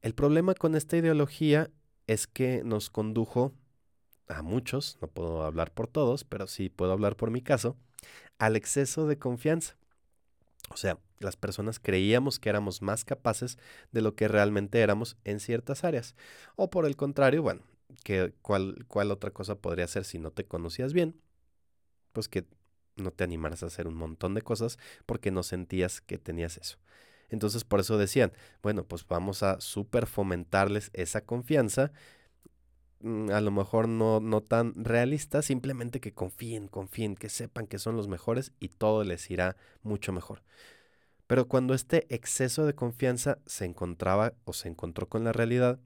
El 0.00 0.14
problema 0.14 0.54
con 0.54 0.74
esta 0.74 0.96
ideología 0.96 1.70
es 2.06 2.26
que 2.26 2.62
nos 2.64 2.88
condujo 2.88 3.52
a 4.28 4.42
muchos, 4.42 4.98
no 5.00 5.08
puedo 5.08 5.44
hablar 5.44 5.72
por 5.72 5.88
todos, 5.88 6.24
pero 6.24 6.46
sí 6.46 6.68
puedo 6.68 6.92
hablar 6.92 7.16
por 7.16 7.30
mi 7.30 7.42
caso, 7.42 7.76
al 8.38 8.56
exceso 8.56 9.06
de 9.06 9.18
confianza. 9.18 9.76
O 10.70 10.76
sea, 10.76 10.98
las 11.18 11.36
personas 11.36 11.80
creíamos 11.80 12.38
que 12.38 12.48
éramos 12.48 12.82
más 12.82 13.04
capaces 13.04 13.58
de 13.90 14.02
lo 14.02 14.14
que 14.14 14.28
realmente 14.28 14.80
éramos 14.80 15.16
en 15.24 15.40
ciertas 15.40 15.84
áreas. 15.84 16.14
O 16.56 16.70
por 16.70 16.86
el 16.86 16.96
contrario, 16.96 17.42
bueno, 17.42 17.62
que 18.04 18.32
cuál, 18.42 18.84
cuál 18.88 19.10
otra 19.10 19.30
cosa 19.30 19.56
podría 19.56 19.86
ser 19.86 20.04
si 20.04 20.18
no 20.18 20.30
te 20.30 20.44
conocías 20.44 20.92
bien, 20.92 21.20
pues 22.12 22.28
que 22.28 22.46
no 22.96 23.10
te 23.10 23.24
animaras 23.24 23.62
a 23.62 23.66
hacer 23.66 23.86
un 23.86 23.94
montón 23.94 24.34
de 24.34 24.42
cosas 24.42 24.78
porque 25.06 25.30
no 25.30 25.42
sentías 25.42 26.00
que 26.00 26.18
tenías 26.18 26.56
eso. 26.58 26.78
Entonces 27.30 27.64
por 27.64 27.80
eso 27.80 27.98
decían, 27.98 28.32
bueno, 28.62 28.84
pues 28.84 29.06
vamos 29.06 29.42
a 29.42 29.60
súper 29.60 30.06
fomentarles 30.06 30.90
esa 30.94 31.20
confianza, 31.22 31.92
mm, 33.00 33.30
a 33.30 33.40
lo 33.40 33.50
mejor 33.50 33.88
no, 33.88 34.20
no 34.20 34.42
tan 34.42 34.72
realista, 34.84 35.42
simplemente 35.42 36.00
que 36.00 36.12
confíen, 36.12 36.68
confíen, 36.68 37.14
que 37.16 37.28
sepan 37.28 37.66
que 37.66 37.78
son 37.78 37.96
los 37.96 38.08
mejores 38.08 38.52
y 38.60 38.68
todo 38.68 39.04
les 39.04 39.30
irá 39.30 39.56
mucho 39.82 40.12
mejor. 40.12 40.42
Pero 41.26 41.46
cuando 41.48 41.74
este 41.74 42.06
exceso 42.14 42.66
de 42.66 42.74
confianza 42.74 43.38
se 43.46 43.66
encontraba 43.66 44.34
o 44.44 44.52
se 44.54 44.68
encontró 44.68 45.08
con 45.08 45.24
la 45.24 45.32
realidad, 45.32 45.78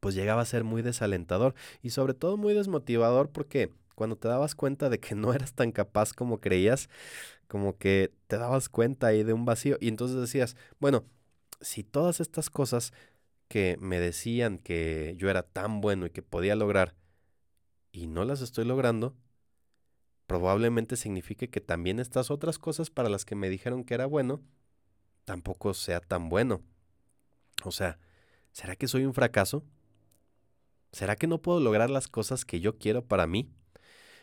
pues 0.00 0.14
llegaba 0.14 0.42
a 0.42 0.46
ser 0.46 0.64
muy 0.64 0.82
desalentador 0.82 1.54
y 1.82 1.90
sobre 1.90 2.14
todo 2.14 2.36
muy 2.36 2.54
desmotivador 2.54 3.30
porque 3.30 3.72
cuando 3.94 4.16
te 4.16 4.28
dabas 4.28 4.54
cuenta 4.54 4.88
de 4.90 5.00
que 5.00 5.14
no 5.14 5.32
eras 5.32 5.54
tan 5.54 5.72
capaz 5.72 6.12
como 6.12 6.40
creías, 6.40 6.88
como 7.48 7.78
que 7.78 8.12
te 8.26 8.36
dabas 8.36 8.68
cuenta 8.68 9.08
ahí 9.08 9.22
de 9.22 9.32
un 9.32 9.44
vacío 9.44 9.78
y 9.80 9.88
entonces 9.88 10.18
decías, 10.18 10.56
bueno, 10.78 11.04
si 11.60 11.82
todas 11.82 12.20
estas 12.20 12.50
cosas 12.50 12.92
que 13.48 13.76
me 13.80 13.98
decían 14.00 14.58
que 14.58 15.14
yo 15.16 15.30
era 15.30 15.42
tan 15.42 15.80
bueno 15.80 16.06
y 16.06 16.10
que 16.10 16.22
podía 16.22 16.56
lograr 16.56 16.94
y 17.92 18.06
no 18.06 18.24
las 18.24 18.40
estoy 18.42 18.64
logrando, 18.64 19.16
probablemente 20.26 20.96
signifique 20.96 21.48
que 21.48 21.60
también 21.60 22.00
estas 22.00 22.30
otras 22.30 22.58
cosas 22.58 22.90
para 22.90 23.08
las 23.08 23.24
que 23.24 23.36
me 23.36 23.48
dijeron 23.48 23.84
que 23.84 23.94
era 23.94 24.06
bueno, 24.06 24.42
tampoco 25.24 25.72
sea 25.74 26.00
tan 26.00 26.28
bueno. 26.28 26.62
O 27.64 27.70
sea, 27.70 27.98
¿será 28.52 28.76
que 28.76 28.88
soy 28.88 29.04
un 29.04 29.14
fracaso? 29.14 29.64
¿Será 30.92 31.16
que 31.16 31.26
no 31.26 31.42
puedo 31.42 31.60
lograr 31.60 31.90
las 31.90 32.08
cosas 32.08 32.44
que 32.44 32.60
yo 32.60 32.78
quiero 32.78 33.04
para 33.04 33.26
mí? 33.26 33.50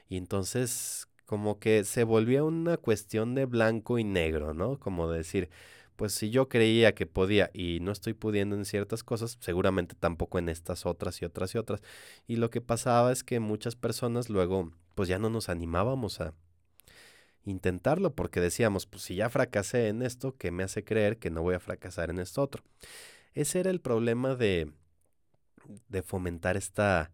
Y 0.07 0.17
entonces 0.17 1.07
como 1.25 1.59
que 1.59 1.83
se 1.83 2.03
volvía 2.03 2.43
una 2.43 2.77
cuestión 2.77 3.33
de 3.35 3.45
blanco 3.45 3.97
y 3.97 4.03
negro, 4.03 4.53
¿no? 4.53 4.79
Como 4.79 5.09
decir, 5.09 5.49
pues 5.95 6.13
si 6.13 6.29
yo 6.29 6.49
creía 6.49 6.93
que 6.95 7.05
podía 7.05 7.49
y 7.53 7.79
no 7.81 7.91
estoy 7.91 8.13
pudiendo 8.13 8.55
en 8.55 8.65
ciertas 8.65 9.03
cosas, 9.03 9.37
seguramente 9.39 9.95
tampoco 9.95 10.39
en 10.39 10.49
estas 10.49 10.85
otras 10.85 11.21
y 11.21 11.25
otras 11.25 11.55
y 11.55 11.57
otras. 11.57 11.81
Y 12.27 12.35
lo 12.37 12.49
que 12.49 12.61
pasaba 12.61 13.11
es 13.11 13.23
que 13.23 13.39
muchas 13.39 13.75
personas 13.75 14.29
luego 14.29 14.71
pues 14.95 15.09
ya 15.09 15.19
no 15.19 15.29
nos 15.29 15.49
animábamos 15.49 16.21
a 16.21 16.33
intentarlo 17.45 18.13
porque 18.13 18.39
decíamos, 18.39 18.85
pues 18.85 19.03
si 19.03 19.15
ya 19.15 19.29
fracasé 19.29 19.87
en 19.87 20.01
esto, 20.01 20.35
¿qué 20.37 20.51
me 20.51 20.63
hace 20.63 20.83
creer 20.83 21.17
que 21.17 21.29
no 21.29 21.41
voy 21.41 21.55
a 21.55 21.59
fracasar 21.59 22.09
en 22.09 22.19
esto 22.19 22.41
otro? 22.41 22.63
Ese 23.33 23.59
era 23.59 23.71
el 23.71 23.81
problema 23.81 24.35
de, 24.35 24.71
de 25.89 26.03
fomentar 26.03 26.57
esta 26.57 27.11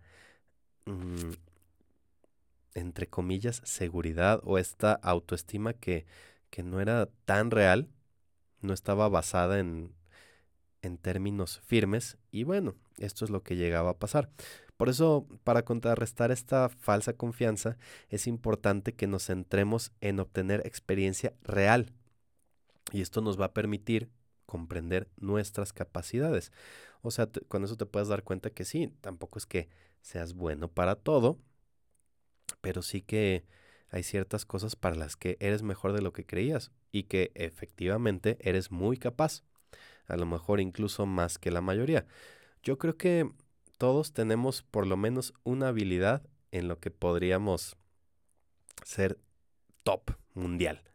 mm, 0.86 1.32
entre 2.74 3.08
comillas, 3.08 3.62
seguridad 3.66 4.42
o 4.44 4.58
esta 4.58 4.94
autoestima 4.94 5.74
que, 5.74 6.06
que 6.50 6.64
no 6.64 6.82
era 6.82 7.10
tan 7.26 7.52
real, 7.52 7.90
no 8.62 8.74
estaba 8.74 9.10
basada 9.10 9.60
en, 9.60 9.94
en 10.82 10.98
términos 10.98 11.62
firmes 11.66 12.18
y 12.32 12.44
bueno, 12.44 12.76
esto 12.98 13.26
es 13.26 13.32
lo 13.32 13.44
que 13.44 13.56
llegaba 13.56 13.92
a 13.92 13.98
pasar. 13.98 14.30
Por 14.78 14.88
eso, 14.88 15.28
para 15.44 15.64
contrarrestar 15.66 16.32
esta 16.32 16.70
falsa 16.70 17.14
confianza, 17.14 17.78
es 18.08 18.28
importante 18.28 18.94
que 18.94 19.08
nos 19.08 19.26
centremos 19.26 19.92
en 20.00 20.22
obtener 20.22 20.62
experiencia 20.66 21.34
real. 21.44 21.92
Y 22.94 23.02
esto 23.02 23.20
nos 23.22 23.40
va 23.40 23.46
a 23.46 23.54
permitir 23.54 24.10
comprender 24.50 25.08
nuestras 25.18 25.74
capacidades. 25.74 26.52
O 27.04 27.12
sea, 27.12 27.30
con 27.48 27.64
eso 27.64 27.78
te 27.78 27.86
puedes 27.86 28.08
dar 28.08 28.24
cuenta 28.24 28.50
que 28.50 28.66
sí, 28.66 28.92
tampoco 29.00 29.38
es 29.38 29.46
que 29.46 29.70
seas 30.02 30.34
bueno 30.34 30.70
para 30.70 30.96
todo, 30.96 31.38
pero 32.62 32.82
sí 32.82 33.04
que 33.04 33.46
hay 33.92 34.02
ciertas 34.02 34.46
cosas 34.46 34.76
para 34.76 34.96
las 34.96 35.16
que 35.16 35.38
eres 35.40 35.62
mejor 35.62 35.94
de 35.94 36.02
lo 36.02 36.14
que 36.14 36.26
creías 36.26 36.72
y 36.92 37.04
que 37.04 37.32
efectivamente 37.36 38.40
eres 38.42 38.72
muy 38.72 38.98
capaz, 38.98 39.44
a 40.08 40.18
lo 40.18 40.26
mejor 40.26 40.60
incluso 40.60 41.06
más 41.06 41.38
que 41.38 41.52
la 41.52 41.62
mayoría. 41.62 42.08
Yo 42.64 42.80
creo 42.80 42.98
que 42.98 43.32
todos 43.78 44.14
tenemos 44.14 44.64
por 44.64 44.88
lo 44.88 44.98
menos 44.98 45.36
una 45.44 45.68
habilidad 45.68 46.24
en 46.52 46.68
lo 46.68 46.80
que 46.80 46.90
podríamos 46.90 47.78
ser 48.84 49.20
top 49.84 50.10
mundial. 50.34 50.89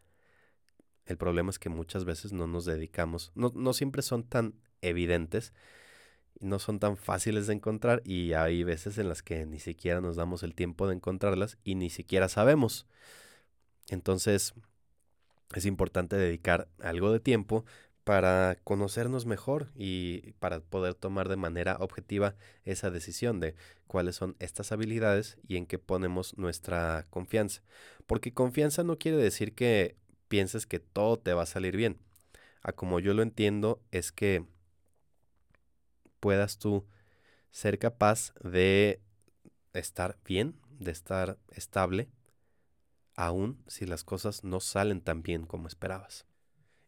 El 1.07 1.17
problema 1.17 1.51
es 1.51 1.59
que 1.59 1.69
muchas 1.69 2.05
veces 2.05 2.33
no 2.33 2.47
nos 2.47 2.65
dedicamos, 2.65 3.33
no, 3.35 3.53
no 3.55 3.73
siempre 3.73 4.03
son 4.03 4.25
tan 4.25 4.55
evidentes 4.81 5.53
no 6.41 6.59
son 6.59 6.79
tan 6.79 6.97
fáciles 6.97 7.47
de 7.47 7.55
encontrar 7.55 8.03
y 8.05 8.33
hay 8.33 8.65
veces 8.65 8.99
en 8.99 9.09
las 9.09 9.23
que 9.23 9.47
ni 9.47 9.59
siquiera 9.59 10.01
nos 10.01 10.17
damos 10.17 10.43
el 10.43 10.55
tiempo 10.55 10.87
de 10.87 10.95
encontrarlas 10.95 11.59
y 11.65 11.75
ni 11.75 11.91
siquiera 11.91 12.29
sabemos. 12.29 12.87
Entonces, 13.89 14.55
es 15.55 15.67
importante 15.67 16.17
dedicar 16.17 16.69
algo 16.81 17.13
de 17.13 17.21
tiempo 17.21 17.65
para 18.05 18.59
conocernos 18.65 19.25
mejor 19.25 19.73
y 19.75 20.33
para 20.39 20.61
poder 20.61 20.95
tomar 20.95 21.29
de 21.29 21.37
manera 21.37 21.77
objetiva 21.81 22.37
esa 22.65 22.91
decisión 22.91 23.41
de 23.41 23.55
cuáles 23.87 24.17
son 24.17 24.37
estas 24.41 24.73
habilidades 24.73 25.39
y 25.49 25.57
en 25.57 25.67
qué 25.67 25.79
ponemos 25.79 26.37
nuestra 26.37 27.07
confianza. 27.09 27.63
Porque 28.07 28.35
confianza 28.35 28.85
no 28.85 28.99
quiere 28.99 29.17
decir 29.17 29.55
que 29.55 29.97
pienses 30.35 30.67
que 30.67 30.81
todo 30.81 31.17
te 31.17 31.33
va 31.33 31.45
a 31.45 31.47
salir 31.47 31.77
bien. 31.77 31.97
A 32.61 32.73
como 32.73 32.99
yo 32.99 33.15
lo 33.15 33.23
entiendo 33.23 33.81
es 33.93 34.11
que 34.11 34.45
puedas 36.19 36.59
tú 36.59 36.89
ser 37.53 37.79
capaz 37.79 38.35
de 38.43 39.01
estar 39.75 40.19
bien, 40.25 40.59
de 40.81 40.91
estar 40.91 41.39
estable, 41.53 42.09
aun 43.15 43.63
si 43.69 43.87
las 43.87 44.03
cosas 44.03 44.43
no 44.43 44.59
salen 44.59 45.03
tan 45.03 45.23
bien 45.23 45.47
como 45.47 45.69
esperabas. 45.69 46.27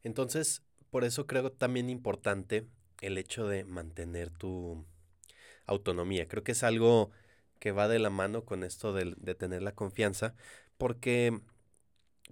Entonces, 0.03 0.65
por 0.91 1.05
eso 1.05 1.29
creo 1.29 1.53
también 1.53 1.89
importante 1.89 2.67
el 3.01 3.17
hecho 3.17 3.47
de 3.47 3.63
mantener 3.63 4.31
tu 4.31 4.85
autonomía. 5.67 6.27
Creo 6.27 6.43
que 6.43 6.51
es 6.51 6.65
algo 6.65 7.13
que 7.61 7.71
va 7.71 7.87
de 7.87 8.01
la 8.01 8.11
mano 8.11 8.45
con 8.45 8.65
esto 8.65 8.93
de, 8.93 9.15
de 9.17 9.37
tener 9.37 9.63
la 9.63 9.77
confianza, 9.77 10.35
porque 10.79 11.43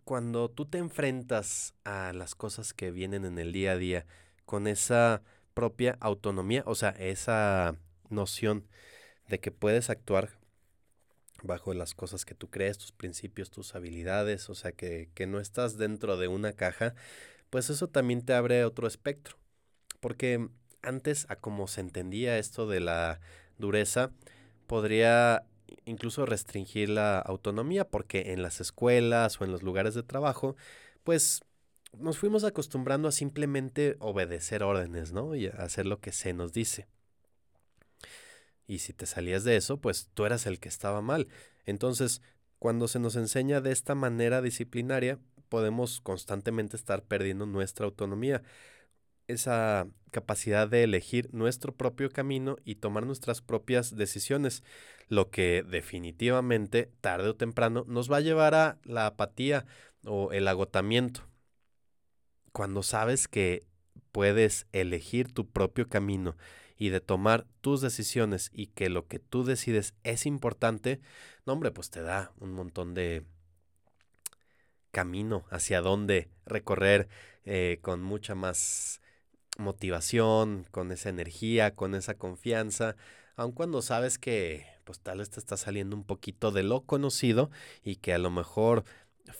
cuando 0.02 0.50
tú 0.50 0.66
te 0.66 0.78
enfrentas 0.78 1.74
a 1.84 2.12
las 2.12 2.34
cosas 2.34 2.74
que 2.74 2.90
vienen 2.90 3.24
en 3.24 3.38
el 3.38 3.52
día 3.52 3.72
a 3.72 3.76
día 3.76 4.06
con 4.44 4.66
esa 4.66 5.22
propia 5.54 5.96
autonomía, 6.00 6.62
o 6.66 6.74
sea, 6.74 6.90
esa 6.90 7.76
noción 8.10 8.66
de 9.28 9.40
que 9.40 9.50
puedes 9.50 9.88
actuar 9.90 10.38
bajo 11.42 11.74
las 11.74 11.94
cosas 11.94 12.24
que 12.24 12.34
tú 12.34 12.48
crees, 12.50 12.78
tus 12.78 12.92
principios, 12.92 13.50
tus 13.50 13.74
habilidades, 13.74 14.48
o 14.50 14.54
sea, 14.54 14.72
que, 14.72 15.10
que 15.14 15.26
no 15.26 15.40
estás 15.40 15.76
dentro 15.76 16.16
de 16.16 16.28
una 16.28 16.52
caja, 16.52 16.94
pues 17.50 17.70
eso 17.70 17.88
también 17.88 18.22
te 18.22 18.34
abre 18.34 18.64
otro 18.64 18.86
espectro. 18.86 19.36
Porque 20.00 20.48
antes, 20.82 21.26
a 21.28 21.36
como 21.36 21.68
se 21.68 21.80
entendía 21.80 22.38
esto 22.38 22.66
de 22.66 22.80
la 22.80 23.20
dureza, 23.58 24.10
podría 24.66 25.44
incluso 25.84 26.26
restringir 26.26 26.90
la 26.90 27.18
autonomía, 27.18 27.88
porque 27.88 28.32
en 28.32 28.42
las 28.42 28.60
escuelas 28.60 29.40
o 29.40 29.44
en 29.44 29.52
los 29.52 29.62
lugares 29.62 29.94
de 29.94 30.02
trabajo, 30.02 30.56
pues 31.02 31.42
nos 31.98 32.18
fuimos 32.18 32.44
acostumbrando 32.44 33.08
a 33.08 33.12
simplemente 33.12 33.96
obedecer 34.00 34.62
órdenes, 34.62 35.12
¿no? 35.12 35.34
Y 35.34 35.46
hacer 35.46 35.86
lo 35.86 36.00
que 36.00 36.12
se 36.12 36.32
nos 36.32 36.52
dice. 36.52 36.88
Y 38.66 38.78
si 38.78 38.92
te 38.92 39.06
salías 39.06 39.44
de 39.44 39.56
eso, 39.56 39.78
pues 39.78 40.08
tú 40.14 40.24
eras 40.24 40.46
el 40.46 40.58
que 40.58 40.68
estaba 40.68 41.02
mal. 41.02 41.28
Entonces, 41.66 42.22
cuando 42.58 42.88
se 42.88 42.98
nos 42.98 43.16
enseña 43.16 43.60
de 43.60 43.72
esta 43.72 43.94
manera 43.94 44.40
disciplinaria, 44.40 45.18
podemos 45.48 46.00
constantemente 46.00 46.76
estar 46.76 47.02
perdiendo 47.02 47.46
nuestra 47.46 47.84
autonomía, 47.84 48.42
esa 49.28 49.86
capacidad 50.10 50.68
de 50.68 50.84
elegir 50.84 51.28
nuestro 51.32 51.74
propio 51.74 52.10
camino 52.10 52.56
y 52.64 52.76
tomar 52.76 53.04
nuestras 53.06 53.40
propias 53.40 53.96
decisiones, 53.96 54.62
lo 55.08 55.30
que 55.30 55.64
definitivamente, 55.68 56.90
tarde 57.00 57.30
o 57.30 57.36
temprano, 57.36 57.84
nos 57.88 58.10
va 58.10 58.18
a 58.18 58.20
llevar 58.20 58.54
a 58.54 58.78
la 58.84 59.06
apatía 59.06 59.66
o 60.06 60.32
el 60.32 60.46
agotamiento. 60.46 61.28
Cuando 62.52 62.82
sabes 62.82 63.26
que 63.26 63.66
puedes 64.12 64.66
elegir 64.72 65.32
tu 65.32 65.50
propio 65.50 65.88
camino 65.88 66.36
y 66.76 66.90
de 66.90 67.00
tomar 67.00 67.46
tus 67.60 67.80
decisiones 67.80 68.50
y 68.52 68.68
que 68.68 68.88
lo 68.88 69.06
que 69.08 69.18
tú 69.18 69.44
decides 69.44 69.94
es 70.04 70.26
importante, 70.26 71.00
no 71.46 71.54
hombre, 71.54 71.72
pues 71.72 71.90
te 71.90 72.02
da 72.02 72.32
un 72.38 72.52
montón 72.52 72.94
de 72.94 73.24
camino 74.92 75.44
hacia 75.50 75.80
dónde 75.80 76.30
recorrer 76.46 77.08
eh, 77.44 77.80
con 77.82 78.00
mucha 78.00 78.34
más 78.34 79.00
motivación, 79.58 80.66
con 80.70 80.92
esa 80.92 81.08
energía, 81.08 81.74
con 81.74 81.94
esa 81.94 82.14
confianza, 82.14 82.96
aun 83.36 83.52
cuando 83.52 83.82
sabes 83.82 84.18
que 84.18 84.66
pues 84.84 85.00
tal 85.00 85.18
vez 85.18 85.30
te 85.30 85.40
está 85.40 85.56
saliendo 85.56 85.96
un 85.96 86.04
poquito 86.04 86.50
de 86.50 86.62
lo 86.62 86.82
conocido 86.82 87.50
y 87.82 87.96
que 87.96 88.12
a 88.12 88.18
lo 88.18 88.30
mejor 88.30 88.84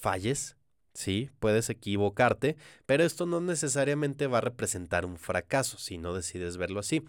falles, 0.01 0.57
sí, 0.95 1.31
puedes 1.39 1.69
equivocarte, 1.71 2.57
pero 2.87 3.05
esto 3.05 3.27
no 3.27 3.41
necesariamente 3.41 4.27
va 4.27 4.39
a 4.39 4.43
representar 4.43 5.05
un 5.05 5.19
fracaso 5.19 5.79
si 5.79 5.99
no 5.99 6.15
decides 6.15 6.57
verlo 6.57 6.81
así. 6.81 7.05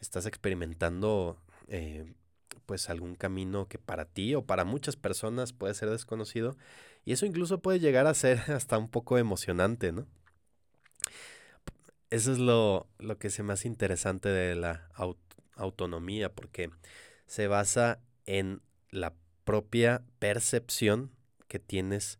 Estás 0.00 0.26
experimentando 0.26 1.38
eh, 1.68 2.14
pues 2.66 2.88
algún 2.90 3.14
camino 3.14 3.68
que 3.68 3.78
para 3.78 4.04
ti 4.06 4.34
o 4.34 4.44
para 4.44 4.64
muchas 4.64 4.96
personas 4.96 5.52
puede 5.52 5.74
ser 5.74 5.90
desconocido 5.90 6.56
y 7.04 7.12
eso 7.12 7.26
incluso 7.26 7.60
puede 7.60 7.80
llegar 7.80 8.06
a 8.06 8.14
ser 8.14 8.38
hasta 8.50 8.78
un 8.78 8.88
poco 8.88 9.18
emocionante, 9.18 9.92
¿no? 9.92 10.06
Eso 12.12 12.30
es 12.30 12.38
lo, 12.38 12.90
lo 12.98 13.16
que 13.16 13.28
es 13.28 13.40
más 13.40 13.64
interesante 13.64 14.28
de 14.28 14.54
la 14.54 14.90
autonomía, 15.56 16.30
porque 16.30 16.68
se 17.24 17.46
basa 17.46 18.00
en 18.26 18.60
la 18.90 19.14
propia 19.44 20.02
percepción 20.18 21.10
que 21.48 21.58
tienes 21.58 22.18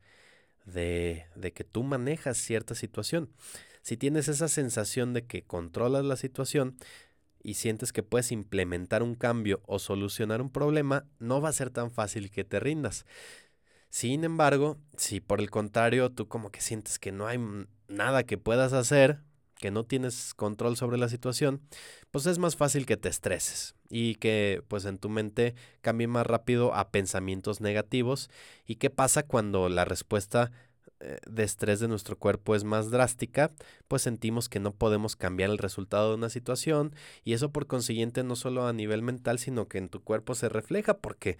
de, 0.64 1.26
de 1.36 1.52
que 1.52 1.64
tú 1.64 1.82
manejas 1.82 2.38
cierta 2.38 2.74
situación. 2.74 3.28
Si 3.82 3.98
tienes 3.98 4.28
esa 4.28 4.48
sensación 4.48 5.12
de 5.12 5.26
que 5.26 5.42
controlas 5.42 6.06
la 6.06 6.16
situación, 6.16 6.78
y 7.42 7.54
sientes 7.54 7.92
que 7.92 8.02
puedes 8.02 8.32
implementar 8.32 9.02
un 9.02 9.14
cambio 9.14 9.60
o 9.66 9.78
solucionar 9.78 10.40
un 10.40 10.50
problema, 10.50 11.04
no 11.18 11.42
va 11.42 11.50
a 11.50 11.52
ser 11.52 11.68
tan 11.68 11.90
fácil 11.90 12.30
que 12.30 12.44
te 12.44 12.60
rindas. 12.60 13.04
Sin 13.90 14.24
embargo, 14.24 14.78
si 14.96 15.20
por 15.20 15.38
el 15.38 15.50
contrario 15.50 16.08
tú 16.08 16.28
como 16.28 16.50
que 16.50 16.62
sientes 16.62 16.98
que 16.98 17.12
no 17.12 17.26
hay 17.26 17.38
nada 17.88 18.24
que 18.24 18.38
puedas 18.38 18.72
hacer, 18.72 19.20
que 19.62 19.70
no 19.70 19.84
tienes 19.84 20.34
control 20.34 20.76
sobre 20.76 20.98
la 20.98 21.08
situación, 21.08 21.62
pues 22.10 22.26
es 22.26 22.38
más 22.38 22.56
fácil 22.56 22.84
que 22.84 22.96
te 22.96 23.08
estreses 23.08 23.76
y 23.88 24.16
que 24.16 24.64
pues 24.66 24.84
en 24.86 24.98
tu 24.98 25.08
mente 25.08 25.54
cambie 25.82 26.08
más 26.08 26.26
rápido 26.26 26.74
a 26.74 26.90
pensamientos 26.90 27.60
negativos. 27.60 28.28
¿Y 28.66 28.76
qué 28.76 28.90
pasa 28.90 29.22
cuando 29.22 29.68
la 29.68 29.84
respuesta 29.84 30.50
eh, 30.98 31.18
de 31.28 31.44
estrés 31.44 31.78
de 31.78 31.86
nuestro 31.86 32.18
cuerpo 32.18 32.56
es 32.56 32.64
más 32.64 32.90
drástica, 32.90 33.52
pues 33.86 34.02
sentimos 34.02 34.48
que 34.48 34.58
no 34.58 34.72
podemos 34.72 35.14
cambiar 35.14 35.50
el 35.50 35.58
resultado 35.58 36.08
de 36.08 36.16
una 36.16 36.28
situación 36.28 36.92
y 37.22 37.34
eso 37.34 37.52
por 37.52 37.68
consiguiente 37.68 38.24
no 38.24 38.34
solo 38.34 38.66
a 38.66 38.72
nivel 38.72 39.02
mental, 39.02 39.38
sino 39.38 39.68
que 39.68 39.78
en 39.78 39.88
tu 39.88 40.02
cuerpo 40.02 40.34
se 40.34 40.48
refleja 40.48 40.98
porque 40.98 41.38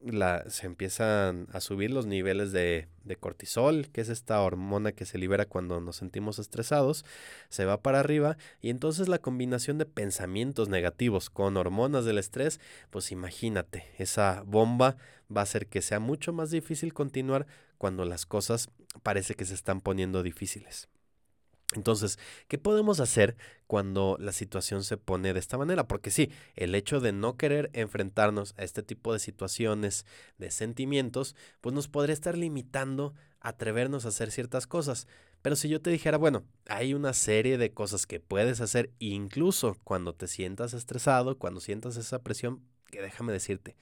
la, 0.00 0.48
se 0.48 0.66
empiezan 0.66 1.48
a 1.52 1.60
subir 1.60 1.90
los 1.90 2.06
niveles 2.06 2.52
de, 2.52 2.88
de, 3.04 3.16
cortisol, 3.16 3.88
que 3.90 4.00
es 4.00 4.08
esta 4.08 4.40
hormona 4.40 4.92
que 4.92 5.04
se 5.04 5.18
libera 5.18 5.46
cuando 5.46 5.80
nos 5.80 5.96
sentimos 5.96 6.38
estresados, 6.38 7.04
se 7.48 7.64
va 7.64 7.82
para 7.82 8.00
arriba 8.00 8.36
y 8.60 8.70
entonces 8.70 9.08
la 9.08 9.18
combinación 9.18 9.78
de 9.78 9.86
pensamientos 9.86 10.68
negativos 10.68 11.30
con 11.30 11.56
hormonas 11.56 12.04
del 12.04 12.18
estrés, 12.18 12.60
pues 12.90 13.10
imagínate, 13.12 13.86
esa 13.98 14.42
bomba 14.46 14.96
va 15.34 15.42
a 15.42 15.44
hacer 15.44 15.66
que 15.66 15.82
sea 15.82 16.00
mucho 16.00 16.32
más 16.32 16.50
difícil 16.50 16.94
continuar 16.94 17.46
cuando 17.76 18.04
las 18.04 18.26
cosas 18.26 18.70
parece 19.02 19.34
que 19.34 19.44
se 19.44 19.54
están 19.54 19.80
poniendo 19.80 20.22
difíciles. 20.22 20.88
Entonces, 21.78 22.18
¿qué 22.48 22.58
podemos 22.58 23.00
hacer 23.00 23.36
cuando 23.66 24.16
la 24.20 24.32
situación 24.32 24.82
se 24.84 24.96
pone 24.96 25.32
de 25.32 25.38
esta 25.38 25.56
manera? 25.56 25.86
Porque 25.86 26.10
sí, 26.10 26.30
el 26.56 26.74
hecho 26.74 27.00
de 27.00 27.12
no 27.12 27.36
querer 27.36 27.70
enfrentarnos 27.72 28.54
a 28.58 28.64
este 28.64 28.82
tipo 28.82 29.12
de 29.12 29.20
situaciones, 29.20 30.04
de 30.36 30.50
sentimientos, 30.50 31.36
pues 31.60 31.74
nos 31.74 31.88
podría 31.88 32.12
estar 32.12 32.36
limitando 32.36 33.14
a 33.40 33.50
atrevernos 33.50 34.04
a 34.04 34.08
hacer 34.08 34.30
ciertas 34.32 34.66
cosas. 34.66 35.06
Pero 35.40 35.56
si 35.56 35.68
yo 35.68 35.80
te 35.80 35.90
dijera, 35.90 36.18
bueno, 36.18 36.44
hay 36.66 36.94
una 36.94 37.12
serie 37.12 37.58
de 37.58 37.72
cosas 37.72 38.06
que 38.06 38.20
puedes 38.20 38.60
hacer 38.60 38.90
incluso 38.98 39.78
cuando 39.84 40.14
te 40.14 40.26
sientas 40.26 40.74
estresado, 40.74 41.38
cuando 41.38 41.60
sientas 41.60 41.96
esa 41.96 42.22
presión, 42.22 42.62
que 42.90 43.00
déjame 43.00 43.32
decirte, 43.32 43.76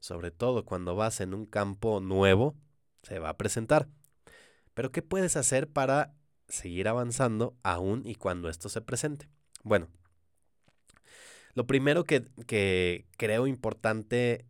sobre 0.00 0.30
todo 0.30 0.64
cuando 0.64 0.94
vas 0.94 1.20
en 1.20 1.32
un 1.32 1.46
campo 1.46 2.00
nuevo, 2.00 2.54
se 3.02 3.18
va 3.18 3.30
a 3.30 3.36
presentar. 3.38 3.88
Pero 4.74 4.92
¿qué 4.92 5.02
puedes 5.02 5.36
hacer 5.36 5.68
para 5.68 6.14
seguir 6.50 6.88
avanzando 6.88 7.56
aún 7.62 8.02
y 8.04 8.14
cuando 8.14 8.48
esto 8.48 8.68
se 8.68 8.80
presente. 8.80 9.28
Bueno, 9.62 9.88
lo 11.54 11.66
primero 11.66 12.04
que, 12.04 12.26
que 12.46 13.06
creo 13.16 13.46
importante 13.46 14.44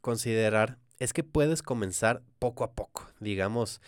considerar 0.00 0.78
es 0.98 1.12
que 1.12 1.24
puedes 1.24 1.62
comenzar 1.62 2.22
poco 2.38 2.64
a 2.64 2.72
poco, 2.72 3.06
digamos, 3.20 3.80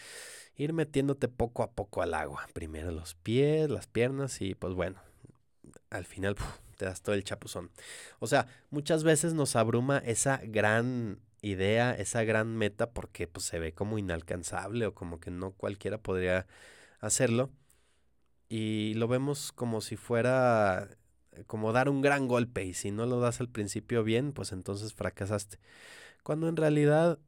ir 0.57 0.73
metiéndote 0.73 1.29
poco 1.29 1.63
a 1.63 1.73
poco 1.73 2.03
al 2.03 2.15
agua. 2.15 2.47
Primero 2.53 2.91
los 2.91 3.15
pies, 3.15 3.71
las 3.71 3.87
piernas 3.87 4.41
y 4.41 4.55
pues 4.55 4.75
bueno, 4.75 5.01
al 5.91 6.05
final 6.05 6.37
te 6.77 6.85
das 6.85 7.03
todo 7.03 7.15
el 7.15 7.25
chapuzón. 7.25 7.71
O 8.19 8.27
sea, 8.27 8.47
muchas 8.71 9.05
veces 9.05 9.35
nos 9.35 9.57
abruma 9.57 9.99
esa 9.99 10.41
gran 10.45 11.21
idea, 11.43 11.93
esa 11.93 12.25
gran 12.25 12.57
meta 12.57 12.91
porque 12.91 13.27
pues 13.27 13.47
se 13.47 13.59
ve 13.59 13.73
como 13.73 13.99
inalcanzable 13.99 14.87
o 14.87 14.95
como 14.95 15.21
que 15.21 15.31
no 15.31 15.53
cualquiera 15.53 15.99
podría 15.99 16.47
hacerlo 17.01 17.51
y 18.49 18.95
lo 18.95 19.09
vemos 19.09 19.53
como 19.53 19.81
si 19.81 19.97
fuera 19.97 20.89
eh, 21.33 21.45
como 21.47 21.73
dar 21.73 21.89
un 21.89 22.01
gran 22.03 22.29
golpe 22.29 22.65
y 22.65 22.75
si 22.75 22.91
no 22.91 23.07
lo 23.07 23.21
das 23.21 23.41
al 23.41 23.49
principio 23.49 24.05
bien, 24.05 24.33
pues 24.33 24.53
entonces 24.53 24.95
fracasaste. 24.95 25.59
Cuando 26.23 26.49
en 26.49 26.57
realidad 26.57 27.19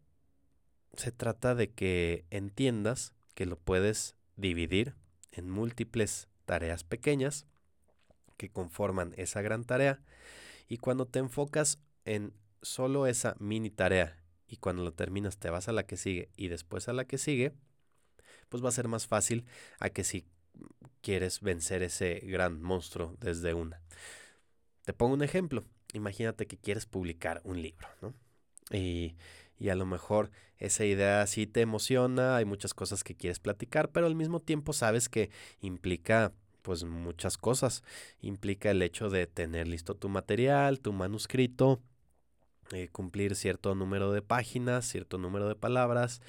se 0.95 1.13
trata 1.13 1.55
de 1.55 1.71
que 1.71 2.25
entiendas 2.31 3.15
que 3.35 3.47
lo 3.47 3.57
puedes 3.57 4.17
dividir 4.37 4.95
en 5.31 5.49
múltiples 5.49 6.29
tareas 6.45 6.85
pequeñas 6.85 7.47
que 8.37 8.51
conforman 8.51 9.15
esa 9.17 9.41
gran 9.41 9.65
tarea 9.65 10.01
y 10.69 10.79
cuando 10.79 11.07
te 11.07 11.21
enfocas 11.21 11.79
en 12.05 12.33
solo 12.61 13.07
esa 13.07 13.37
mini 13.39 13.71
tarea 13.71 14.19
y 14.49 14.57
cuando 14.57 14.83
lo 14.83 14.93
terminas 14.93 15.39
te 15.39 15.51
vas 15.51 15.69
a 15.69 15.73
la 15.73 15.85
que 15.85 15.97
sigue 15.97 16.29
y 16.37 16.49
después 16.49 16.89
a 16.89 16.93
la 16.93 17.05
que 17.05 17.19
sigue, 17.19 17.55
pues 18.49 18.65
va 18.65 18.69
a 18.69 18.73
ser 18.73 18.89
más 18.89 19.07
fácil 19.07 19.45
a 19.79 19.91
que 19.91 20.05
si 20.05 20.27
quieres 21.01 21.41
vencer 21.41 21.83
ese 21.83 22.21
gran 22.25 22.63
monstruo 22.63 23.17
desde 23.21 23.55
una. 23.55 23.81
Te 24.85 24.93
pongo 24.93 25.15
un 25.15 25.23
ejemplo. 25.23 25.65
Imagínate 25.93 26.47
que 26.47 26.59
quieres 26.59 26.87
publicar 26.87 27.41
un 27.45 27.61
libro, 27.61 27.89
¿no? 28.01 28.15
Y, 28.71 29.17
y 29.59 29.69
a 29.69 29.75
lo 29.75 29.87
mejor 29.87 30.31
esa 30.59 30.85
idea 30.85 31.27
sí 31.27 31.47
te 31.47 31.61
emociona, 31.61 32.37
hay 32.37 32.45
muchas 32.45 32.73
cosas 32.75 33.05
que 33.05 33.15
quieres 33.15 33.41
platicar, 33.41 33.91
pero 33.91 34.07
al 34.07 34.15
mismo 34.15 34.41
tiempo 34.41 34.73
sabes 34.73 35.09
que 35.09 35.31
implica 35.61 36.33
pues 36.63 36.85
muchas 36.85 37.37
cosas. 37.37 37.83
Implica 38.21 38.71
el 38.71 38.83
hecho 38.83 39.11
de 39.11 39.27
tener 39.27 39.69
listo 39.69 39.95
tu 39.95 40.09
material, 40.09 40.81
tu 40.81 40.93
manuscrito, 40.93 41.83
eh, 42.73 42.89
cumplir 42.91 43.37
cierto 43.37 43.75
número 43.75 44.13
de 44.13 44.23
páginas, 44.23 44.87
cierto 44.87 45.19
número 45.19 45.49
de 45.49 45.55
palabras, 45.57 46.21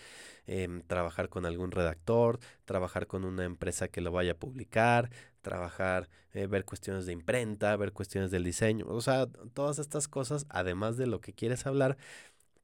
em, 0.45 0.81
trabajar 0.81 1.29
con 1.29 1.45
algún 1.45 1.71
redactor, 1.71 2.39
trabajar 2.65 3.07
con 3.07 3.25
una 3.25 3.45
empresa 3.45 3.87
que 3.87 4.01
lo 4.01 4.11
vaya 4.11 4.33
a 4.33 4.35
publicar, 4.35 5.09
trabajar, 5.41 6.09
eh, 6.33 6.47
ver 6.47 6.65
cuestiones 6.65 7.05
de 7.05 7.13
imprenta, 7.13 7.75
ver 7.77 7.93
cuestiones 7.93 8.31
del 8.31 8.43
diseño, 8.43 8.85
o 8.87 9.01
sea, 9.01 9.27
todas 9.53 9.79
estas 9.79 10.07
cosas, 10.07 10.45
además 10.49 10.97
de 10.97 11.07
lo 11.07 11.21
que 11.21 11.33
quieres 11.33 11.65
hablar, 11.65 11.97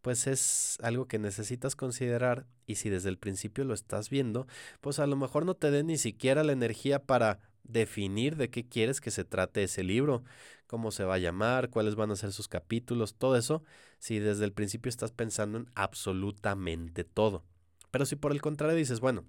pues 0.01 0.27
es 0.27 0.77
algo 0.81 1.07
que 1.07 1.19
necesitas 1.19 1.75
considerar 1.75 2.45
y 2.65 2.75
si 2.75 2.89
desde 2.89 3.09
el 3.09 3.17
principio 3.17 3.63
lo 3.65 3.73
estás 3.73 4.09
viendo, 4.09 4.47
pues 4.81 4.99
a 4.99 5.07
lo 5.07 5.15
mejor 5.15 5.45
no 5.45 5.55
te 5.55 5.71
dé 5.71 5.83
ni 5.83 5.97
siquiera 5.97 6.43
la 6.43 6.53
energía 6.53 7.03
para 7.03 7.39
definir 7.63 8.35
de 8.35 8.49
qué 8.49 8.67
quieres 8.67 9.01
que 9.01 9.11
se 9.11 9.23
trate 9.23 9.63
ese 9.63 9.83
libro, 9.83 10.23
cómo 10.67 10.91
se 10.91 11.03
va 11.03 11.15
a 11.15 11.19
llamar, 11.19 11.69
cuáles 11.69 11.95
van 11.95 12.11
a 12.11 12.15
ser 12.15 12.31
sus 12.31 12.47
capítulos, 12.47 13.15
todo 13.15 13.35
eso, 13.35 13.63
si 13.99 14.19
desde 14.19 14.45
el 14.45 14.53
principio 14.53 14.89
estás 14.89 15.11
pensando 15.11 15.57
en 15.57 15.69
absolutamente 15.75 17.03
todo. 17.03 17.43
Pero 17.91 18.05
si 18.05 18.15
por 18.15 18.31
el 18.31 18.41
contrario 18.41 18.75
dices, 18.75 18.99
bueno, 18.99 19.25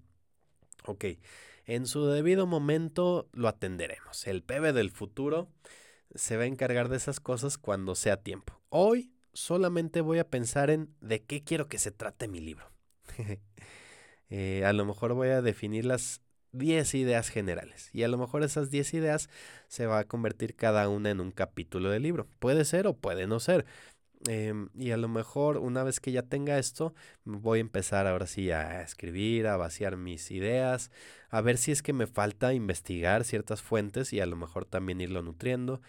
ok, 0.84 1.04
en 1.64 1.86
su 1.86 2.06
debido 2.06 2.46
momento 2.46 3.28
lo 3.32 3.48
atenderemos. 3.48 4.26
El 4.26 4.42
PB 4.42 4.72
del 4.72 4.90
futuro 4.90 5.48
se 6.14 6.36
va 6.36 6.44
a 6.44 6.46
encargar 6.46 6.88
de 6.88 6.96
esas 6.96 7.20
cosas 7.20 7.58
cuando 7.58 7.94
sea 7.94 8.16
tiempo. 8.16 8.60
Hoy 8.68 9.12
solamente 9.32 10.00
voy 10.00 10.18
a 10.18 10.28
pensar 10.28 10.70
en 10.70 10.94
de 11.00 11.22
qué 11.22 11.42
quiero 11.42 11.68
que 11.68 11.78
se 11.78 11.90
trate 11.90 12.28
mi 12.28 12.40
libro. 12.40 12.70
Eh, 14.32 14.64
a 14.64 14.72
lo 14.72 14.84
mejor 14.84 15.14
voy 15.14 15.30
a 15.30 15.42
definir 15.42 15.84
las 15.84 16.20
10 16.52 16.94
ideas 16.94 17.28
generales. 17.28 17.90
Y 17.92 18.02
a 18.02 18.08
lo 18.08 18.18
mejor 18.18 18.42
esas 18.42 18.70
10 18.70 18.94
ideas 18.94 19.28
se 19.68 19.86
va 19.86 20.00
a 20.00 20.04
convertir 20.04 20.54
cada 20.56 20.88
una 20.88 21.10
en 21.10 21.20
un 21.20 21.30
capítulo 21.30 21.90
del 21.90 22.02
libro. 22.02 22.26
Puede 22.38 22.64
ser 22.64 22.86
o 22.86 22.94
puede 22.94 23.26
no 23.26 23.40
ser. 23.40 23.66
Em, 24.28 24.68
y 24.74 24.90
a 24.90 24.98
lo 24.98 25.08
mejor 25.08 25.56
una 25.56 25.82
vez 25.82 25.98
que 25.98 26.12
ya 26.12 26.22
tenga 26.22 26.58
esto, 26.58 26.94
voy 27.24 27.58
a 27.58 27.62
empezar 27.62 28.06
ahora 28.06 28.26
sí 28.26 28.50
a 28.50 28.82
escribir, 28.82 29.46
a 29.46 29.56
vaciar 29.56 29.96
mis 29.96 30.30
ideas, 30.30 30.90
a 31.30 31.40
ver 31.40 31.56
si 31.56 31.72
es 31.72 31.82
que 31.82 31.94
me 31.94 32.06
falta 32.06 32.52
investigar 32.52 33.24
ciertas 33.24 33.62
fuentes 33.62 34.12
y 34.12 34.20
a 34.20 34.26
lo 34.26 34.36
mejor 34.36 34.66
también 34.66 35.00
irlo 35.00 35.22
nutriendo. 35.22 35.80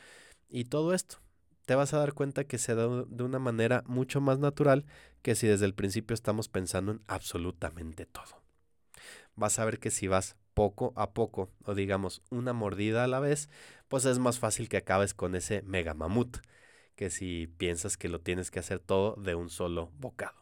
Y 0.50 0.66
todo 0.66 0.94
esto, 0.94 1.18
te 1.66 1.76
vas 1.76 1.94
a 1.94 2.00
dar 2.00 2.14
cuenta 2.14 2.46
que 2.46 2.58
se 2.58 2.76
da 2.76 2.88
de 3.08 3.24
una 3.24 3.40
manera 3.40 3.84
mucho 3.88 4.22
más 4.22 4.40
natural 4.40 4.86
que 5.22 5.36
si 5.36 5.48
desde 5.48 5.66
el 5.66 5.74
principio 5.74 6.14
estamos 6.14 6.50
pensando 6.50 6.92
en 6.94 7.02
absolutamente 7.08 8.06
todo. 8.06 8.41
Vas 9.36 9.60
a 9.60 9.66
ver 9.66 9.80
que 9.80 9.92
si 9.92 10.08
vas 10.08 10.36
poco 10.54 10.94
a 10.96 11.14
poco, 11.14 11.50
o 11.66 11.76
digamos 11.76 12.22
una 12.30 12.54
mordida 12.54 13.04
a 13.04 13.08
la 13.08 13.20
vez, 13.20 13.50
pues 13.88 14.06
es 14.06 14.20
más 14.20 14.40
fácil 14.40 14.70
que 14.70 14.78
acabes 14.78 15.14
con 15.14 15.36
ese 15.36 15.62
mega 15.64 15.94
mamut, 15.94 16.38
que 16.96 17.10
si 17.10 17.48
piensas 17.58 17.98
que 17.98 18.10
lo 18.10 18.20
tienes 18.20 18.52
que 18.52 18.60
hacer 18.60 18.80
todo 18.80 19.16
de 19.16 19.36
un 19.36 19.50
solo 19.50 19.92
bocado. 19.98 20.42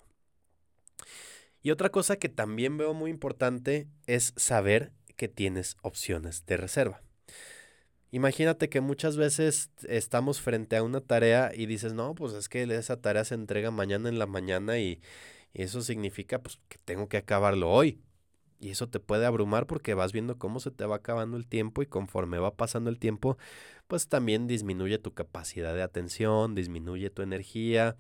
Y 1.62 1.71
otra 1.71 1.89
cosa 1.89 2.17
que 2.17 2.30
también 2.30 2.78
veo 2.78 2.93
muy 2.93 3.12
importante 3.12 3.88
es 4.08 4.34
saber 4.38 4.91
que 5.15 5.28
tienes 5.28 5.75
opciones 5.82 6.45
de 6.45 6.58
reserva. 6.58 7.02
Imagínate 8.12 8.69
que 8.69 8.82
muchas 8.82 9.17
veces 9.17 9.69
estamos 9.88 10.41
frente 10.41 10.78
a 10.78 10.84
una 10.84 11.02
tarea 11.02 11.52
y 11.54 11.67
dices, 11.67 11.93
no, 11.93 12.15
pues 12.15 12.34
es 12.34 12.49
que 12.49 12.63
esa 12.63 12.99
tarea 12.99 13.23
se 13.23 13.36
entrega 13.36 13.69
mañana 13.69 14.10
en 14.10 14.17
la 14.17 14.25
mañana 14.25 14.80
y, 14.80 15.02
eso 15.54 15.82
significa 15.82 16.39
pues, 16.41 16.60
que 16.69 16.78
tengo 16.86 17.10
que 17.10 17.17
acabarlo 17.17 17.71
hoy. 17.71 17.99
Y 18.59 18.71
eso 18.71 18.89
te 18.89 18.99
puede 18.99 19.25
abrumar 19.25 19.67
porque 19.67 19.93
vas 19.93 20.11
viendo 20.11 20.37
cómo 20.37 20.59
se 20.59 20.69
te 20.69 20.85
va 20.85 20.97
acabando 20.97 21.37
el 21.37 21.47
tiempo 21.47 21.81
y 21.81 21.85
conforme 21.85 22.39
va 22.39 22.55
pasando 22.55 22.89
el 22.89 22.99
tiempo, 22.99 23.37
pues 23.87 24.09
también 24.09 24.47
disminuye 24.47 24.99
tu 24.99 25.13
capacidad 25.13 25.73
de 25.73 25.81
atención, 25.81 26.55
disminuye 26.55 27.09
tu 27.09 27.21
energía, 27.21 27.95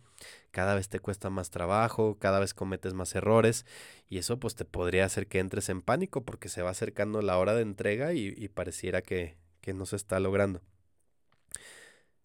cada 0.51 0.75
vez 0.75 0.89
te 0.89 0.99
cuesta 0.99 1.29
más 1.29 1.49
trabajo, 1.49 2.17
cada 2.19 2.39
vez 2.39 2.53
cometes 2.53 2.93
más 2.93 3.15
errores 3.15 3.65
y 4.09 4.17
eso 4.17 4.37
pues 4.37 4.55
te 4.55 4.65
podría 4.65 5.05
hacer 5.05 5.27
que 5.27 5.39
entres 5.39 5.69
en 5.69 5.81
pánico 5.81 6.25
porque 6.25 6.49
se 6.49 6.61
va 6.61 6.71
acercando 6.71 7.21
la 7.21 7.37
hora 7.37 7.55
de 7.55 7.61
entrega 7.61 8.13
y, 8.13 8.49
pareciera 8.49 9.01
que, 9.01 9.37
que 9.61 9.73
no 9.73 9.85
se 9.85 9.95
está 9.95 10.19
logrando. 10.19 10.61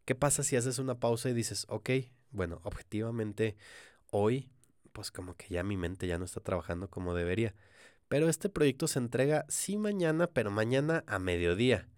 ¿Qué 0.05 0.17
pasa 0.17 0.43
si 0.43 0.57
haces 0.57 0.81
una 0.81 0.99
pausa 0.99 1.31
y 1.31 1.35
dices, 1.35 1.67
ok, 1.69 1.91
bueno, 2.33 2.61
objetivamente 2.65 3.57
hoy, 4.11 4.51
pues 4.93 5.13
como 5.13 5.37
que 5.37 5.47
ya 5.49 5.63
mi 5.63 5.77
mente 5.77 6.09
ya 6.09 6.19
no 6.19 6.25
está 6.25 6.41
trabajando 6.41 6.91
como 6.91 7.15
debería 7.15 7.55
pero 8.15 8.29
este 8.29 8.49
proyecto 8.49 8.87
se 8.87 9.01
entrega 9.01 9.45
sí 9.49 9.77
mañana, 9.77 10.29
pero 10.29 10.53
mañana 10.53 11.03
a 11.09 11.19
mediodía. 11.19 11.89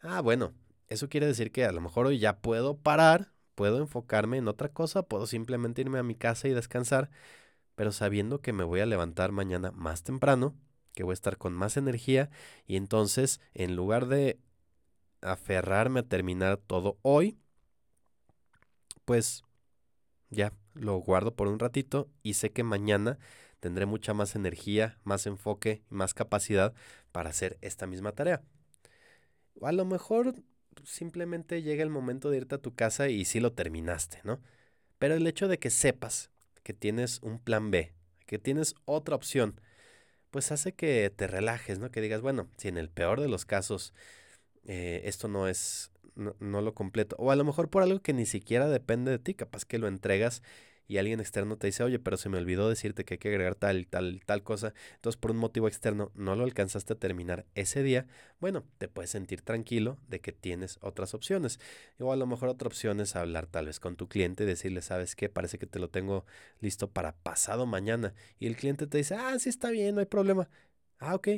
Ah, 0.00 0.20
bueno, 0.20 0.54
eso 0.86 1.08
quiere 1.08 1.26
decir 1.26 1.50
que 1.50 1.64
a 1.64 1.72
lo 1.72 1.80
mejor 1.80 2.06
hoy 2.06 2.20
ya 2.20 2.38
puedo 2.38 2.78
parar, 2.78 3.32
puedo 3.56 3.78
enfocarme 3.78 4.36
en 4.36 4.46
otra 4.46 4.68
cosa, 4.68 5.02
puedo 5.02 5.26
simplemente 5.26 5.80
irme 5.80 5.98
a 5.98 6.04
mi 6.04 6.14
casa 6.14 6.46
y 6.46 6.52
descansar, 6.52 7.10
pero 7.74 7.90
sabiendo 7.90 8.40
que 8.40 8.52
me 8.52 8.62
voy 8.62 8.78
a 8.78 8.86
levantar 8.86 9.32
mañana 9.32 9.72
más 9.72 10.04
temprano, 10.04 10.54
que 10.94 11.02
voy 11.02 11.14
a 11.14 11.14
estar 11.14 11.36
con 11.36 11.52
más 11.52 11.76
energía 11.76 12.30
y 12.68 12.76
entonces 12.76 13.40
en 13.52 13.74
lugar 13.74 14.06
de 14.06 14.38
aferrarme 15.20 15.98
a 15.98 16.08
terminar 16.08 16.58
todo 16.58 16.96
hoy, 17.02 17.40
pues 19.04 19.42
ya 20.28 20.52
lo 20.74 20.98
guardo 20.98 21.34
por 21.34 21.48
un 21.48 21.58
ratito 21.58 22.08
y 22.22 22.34
sé 22.34 22.52
que 22.52 22.62
mañana 22.62 23.18
tendré 23.60 23.86
mucha 23.86 24.14
más 24.14 24.34
energía, 24.34 24.98
más 25.04 25.26
enfoque 25.26 25.82
y 25.90 25.94
más 25.94 26.14
capacidad 26.14 26.74
para 27.12 27.30
hacer 27.30 27.58
esta 27.60 27.86
misma 27.86 28.12
tarea. 28.12 28.42
A 29.62 29.72
lo 29.72 29.84
mejor 29.84 30.34
simplemente 30.84 31.62
llega 31.62 31.82
el 31.82 31.90
momento 31.90 32.30
de 32.30 32.38
irte 32.38 32.54
a 32.54 32.58
tu 32.58 32.74
casa 32.74 33.08
y 33.08 33.24
sí 33.24 33.40
lo 33.40 33.52
terminaste, 33.52 34.20
¿no? 34.24 34.40
Pero 34.98 35.14
el 35.14 35.26
hecho 35.26 35.48
de 35.48 35.58
que 35.58 35.70
sepas 35.70 36.30
que 36.62 36.72
tienes 36.72 37.20
un 37.22 37.38
plan 37.38 37.70
B, 37.70 37.92
que 38.26 38.38
tienes 38.38 38.74
otra 38.84 39.16
opción, 39.16 39.60
pues 40.30 40.52
hace 40.52 40.72
que 40.72 41.10
te 41.14 41.26
relajes, 41.26 41.78
¿no? 41.78 41.90
Que 41.90 42.00
digas, 42.00 42.20
bueno, 42.20 42.48
si 42.56 42.68
en 42.68 42.78
el 42.78 42.88
peor 42.88 43.20
de 43.20 43.28
los 43.28 43.44
casos 43.44 43.92
eh, 44.64 45.02
esto 45.04 45.28
no 45.28 45.48
es, 45.48 45.90
no, 46.14 46.60
lo 46.60 46.74
completo, 46.74 47.16
o 47.18 47.30
a 47.30 47.36
lo 47.36 47.44
mejor 47.44 47.70
por 47.70 47.82
algo 47.82 48.00
que 48.00 48.12
ni 48.12 48.26
siquiera 48.26 48.68
depende 48.68 49.10
de 49.10 49.18
ti, 49.18 49.34
capaz 49.34 49.64
que 49.64 49.78
lo 49.78 49.88
entregas 49.88 50.42
y 50.90 50.98
alguien 50.98 51.20
externo 51.20 51.56
te 51.56 51.68
dice, 51.68 51.84
oye, 51.84 52.00
pero 52.00 52.16
se 52.16 52.28
me 52.28 52.38
olvidó 52.38 52.68
decirte 52.68 53.04
que 53.04 53.14
hay 53.14 53.18
que 53.18 53.28
agregar 53.28 53.54
tal, 53.54 53.86
tal, 53.86 54.22
tal 54.26 54.42
cosa, 54.42 54.74
entonces 54.96 55.16
por 55.16 55.30
un 55.30 55.36
motivo 55.36 55.68
externo 55.68 56.10
no 56.16 56.34
lo 56.34 56.42
alcanzaste 56.42 56.94
a 56.94 56.98
terminar 56.98 57.46
ese 57.54 57.84
día, 57.84 58.08
bueno, 58.40 58.64
te 58.78 58.88
puedes 58.88 59.10
sentir 59.10 59.40
tranquilo 59.42 59.98
de 60.08 60.18
que 60.18 60.32
tienes 60.32 60.78
otras 60.80 61.14
opciones. 61.14 61.60
O 62.00 62.12
a 62.12 62.16
lo 62.16 62.26
mejor 62.26 62.48
otra 62.48 62.66
opción 62.66 62.98
es 62.98 63.14
hablar 63.14 63.46
tal 63.46 63.66
vez 63.66 63.78
con 63.78 63.94
tu 63.94 64.08
cliente 64.08 64.42
y 64.42 64.46
decirle, 64.46 64.82
¿sabes 64.82 65.14
qué? 65.14 65.28
Parece 65.28 65.58
que 65.58 65.66
te 65.66 65.78
lo 65.78 65.90
tengo 65.90 66.26
listo 66.58 66.90
para 66.90 67.12
pasado 67.12 67.66
mañana. 67.66 68.12
Y 68.40 68.48
el 68.48 68.56
cliente 68.56 68.88
te 68.88 68.98
dice, 68.98 69.14
ah, 69.14 69.38
sí 69.38 69.48
está 69.48 69.70
bien, 69.70 69.94
no 69.94 70.00
hay 70.00 70.06
problema. 70.06 70.48
Ah, 70.98 71.14
ok, 71.14 71.28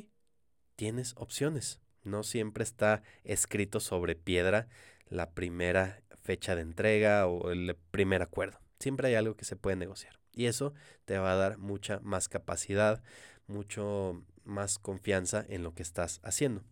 tienes 0.76 1.12
opciones. 1.18 1.78
No 2.04 2.22
siempre 2.22 2.64
está 2.64 3.02
escrito 3.22 3.80
sobre 3.80 4.14
piedra 4.16 4.68
la 5.08 5.32
primera 5.32 6.02
fecha 6.22 6.54
de 6.56 6.62
entrega 6.62 7.26
o 7.26 7.50
el 7.50 7.76
primer 7.90 8.22
acuerdo. 8.22 8.62
Siempre 8.82 9.06
hay 9.06 9.14
algo 9.14 9.36
que 9.36 9.44
se 9.44 9.54
puede 9.54 9.76
negociar. 9.76 10.18
Y 10.32 10.46
eso 10.46 10.74
te 11.04 11.16
va 11.18 11.32
a 11.32 11.36
dar 11.36 11.56
mucha 11.56 12.00
más 12.00 12.28
capacidad, 12.28 13.00
mucho 13.46 14.24
más 14.42 14.80
confianza 14.80 15.46
en 15.48 15.62
lo 15.62 15.72
que 15.72 15.84
estás 15.84 16.18
haciendo. 16.24 16.64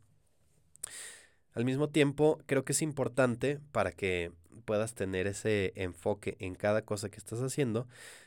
Al 1.53 1.65
mismo 1.65 1.89
tiempo, 1.89 2.41
creo 2.47 2.65
que 2.65 2.73
es 2.73 2.83
importante 2.83 3.61
para 3.71 3.93
que 3.93 4.33
puedas 4.65 4.97
tener 4.97 5.29
ese 5.29 5.73
enfoque 5.77 6.37
en 6.41 6.57
cada 6.57 6.85
cosa 6.85 7.11
que 7.11 7.19
estás 7.19 7.39
haciendo, 7.43 7.87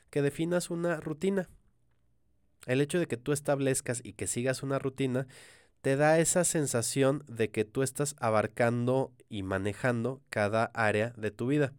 que 0.10 0.22
definas 0.22 0.70
una 0.70 1.02
rutina. 1.02 1.50
El 2.66 2.80
hecho 2.80 3.00
de 3.00 3.08
que 3.08 3.18
tú 3.18 3.34
establezcas 3.34 4.00
y 4.02 4.14
que 4.14 4.28
sigas 4.28 4.64
una 4.64 4.80
rutina 4.80 5.28
te 5.82 5.98
da 5.98 6.20
esa 6.20 6.46
sensación 6.46 7.26
de 7.28 7.50
que 7.50 7.66
tú 7.66 7.84
estás 7.84 8.16
abarcando 8.18 9.12
y 9.28 9.44
manejando 9.44 10.22
cada 10.30 10.72
área 10.74 11.10
de 11.18 11.32
tu 11.32 11.48
vida 11.48 11.74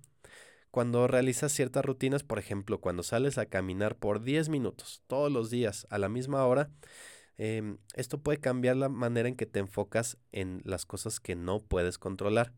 cuando 0.74 1.06
realizas 1.06 1.52
ciertas 1.52 1.84
rutinas, 1.84 2.24
por 2.24 2.40
ejemplo, 2.40 2.80
cuando 2.80 3.04
sales 3.04 3.38
a 3.38 3.46
caminar 3.46 3.94
por 3.94 4.24
10 4.24 4.48
minutos 4.48 5.04
todos 5.06 5.30
los 5.30 5.48
días 5.48 5.86
a 5.88 5.98
la 5.98 6.08
misma 6.08 6.44
hora, 6.46 6.68
em, 7.38 7.78
esto 7.94 8.20
puede 8.20 8.40
cambiar 8.40 8.74
la 8.74 8.88
manera 8.88 9.28
en 9.28 9.36
que 9.36 9.46
te 9.46 9.60
enfocas 9.60 10.18
en 10.32 10.62
las 10.64 10.84
cosas 10.84 11.20
que 11.20 11.36
no 11.36 11.60
puedes 11.62 11.96
controlar. 11.96 12.52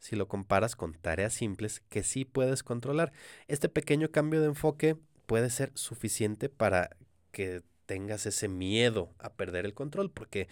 Si 0.00 0.16
lo 0.16 0.28
comparas 0.28 0.76
con 0.76 0.92
tareas 0.92 1.32
simples 1.32 1.80
que 1.88 2.02
sí 2.02 2.26
puedes 2.26 2.62
controlar, 2.62 3.10
este 3.48 3.70
pequeño 3.70 4.10
cambio 4.10 4.42
de 4.42 4.48
enfoque 4.48 4.98
puede 5.24 5.48
ser 5.48 5.72
suficiente 5.76 6.50
para 6.50 6.90
que 7.32 7.62
tengas 7.86 8.26
ese 8.26 8.48
miedo 8.48 9.14
a 9.18 9.32
perder 9.32 9.64
el 9.64 9.72
control, 9.72 10.10
porque 10.10 10.46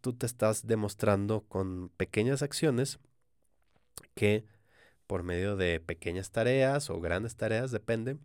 tú 0.00 0.12
te 0.12 0.26
estás 0.26 0.66
demostrando 0.66 1.42
con 1.42 1.90
pequeñas 1.90 2.42
acciones 2.42 2.98
que 4.16 4.57
por 5.08 5.24
medio 5.24 5.56
de 5.56 5.80
pequeñas 5.80 6.30
tareas 6.30 6.90
o 6.90 7.00
grandes 7.00 7.34
tareas, 7.34 7.72
depende, 7.72 8.18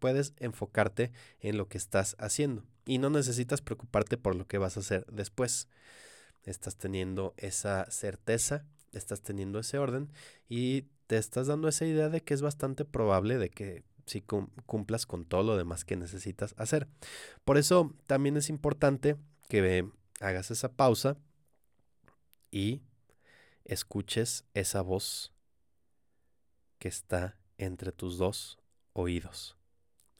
puedes 0.00 0.32
enfocarte 0.38 1.12
en 1.40 1.58
lo 1.58 1.68
que 1.68 1.78
estás 1.78 2.16
haciendo 2.18 2.64
y 2.86 2.98
no 2.98 3.10
necesitas 3.10 3.60
preocuparte 3.60 4.16
por 4.16 4.34
lo 4.34 4.48
que 4.48 4.58
vas 4.58 4.76
a 4.76 4.80
hacer 4.80 5.06
después. 5.12 5.68
Estás 6.42 6.76
teniendo 6.76 7.34
esa 7.36 7.88
certeza, 7.90 8.64
estás 8.92 9.20
teniendo 9.20 9.60
ese 9.60 9.78
orden 9.78 10.10
y 10.48 10.86
te 11.06 11.18
estás 11.18 11.46
dando 11.46 11.68
esa 11.68 11.84
idea 11.84 12.08
de 12.08 12.22
que 12.22 12.34
es 12.34 12.42
bastante 12.42 12.84
probable 12.84 13.38
de 13.38 13.50
que 13.50 13.84
si 14.06 14.22
cumplas 14.22 15.06
con 15.06 15.26
todo 15.26 15.42
lo 15.42 15.56
demás 15.56 15.84
que 15.84 15.96
necesitas 15.96 16.54
hacer. 16.56 16.88
Por 17.44 17.58
eso 17.58 17.94
también 18.06 18.38
es 18.38 18.48
importante 18.48 19.16
que 19.48 19.86
hagas 20.20 20.50
esa 20.50 20.72
pausa 20.72 21.18
y 22.50 22.80
escuches 23.64 24.44
esa 24.54 24.80
voz 24.80 25.32
que 26.82 26.88
está 26.88 27.36
entre 27.58 27.92
tus 27.92 28.18
dos 28.18 28.58
oídos, 28.92 29.56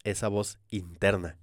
esa 0.04 0.28
voz 0.28 0.60
interna. 0.70 1.36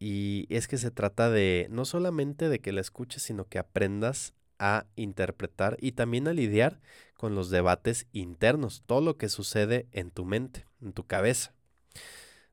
Y 0.00 0.48
es 0.50 0.66
que 0.66 0.76
se 0.76 0.90
trata 0.90 1.30
de 1.30 1.68
no 1.70 1.84
solamente 1.84 2.48
de 2.48 2.58
que 2.58 2.72
la 2.72 2.80
escuches, 2.80 3.22
sino 3.22 3.44
que 3.44 3.60
aprendas 3.60 4.34
a 4.58 4.86
interpretar 4.96 5.76
y 5.80 5.92
también 5.92 6.26
a 6.26 6.32
lidiar 6.32 6.80
con 7.16 7.36
los 7.36 7.50
debates 7.50 8.08
internos, 8.10 8.82
todo 8.84 9.00
lo 9.00 9.16
que 9.16 9.28
sucede 9.28 9.86
en 9.92 10.10
tu 10.10 10.24
mente, 10.24 10.66
en 10.82 10.92
tu 10.92 11.06
cabeza. 11.06 11.54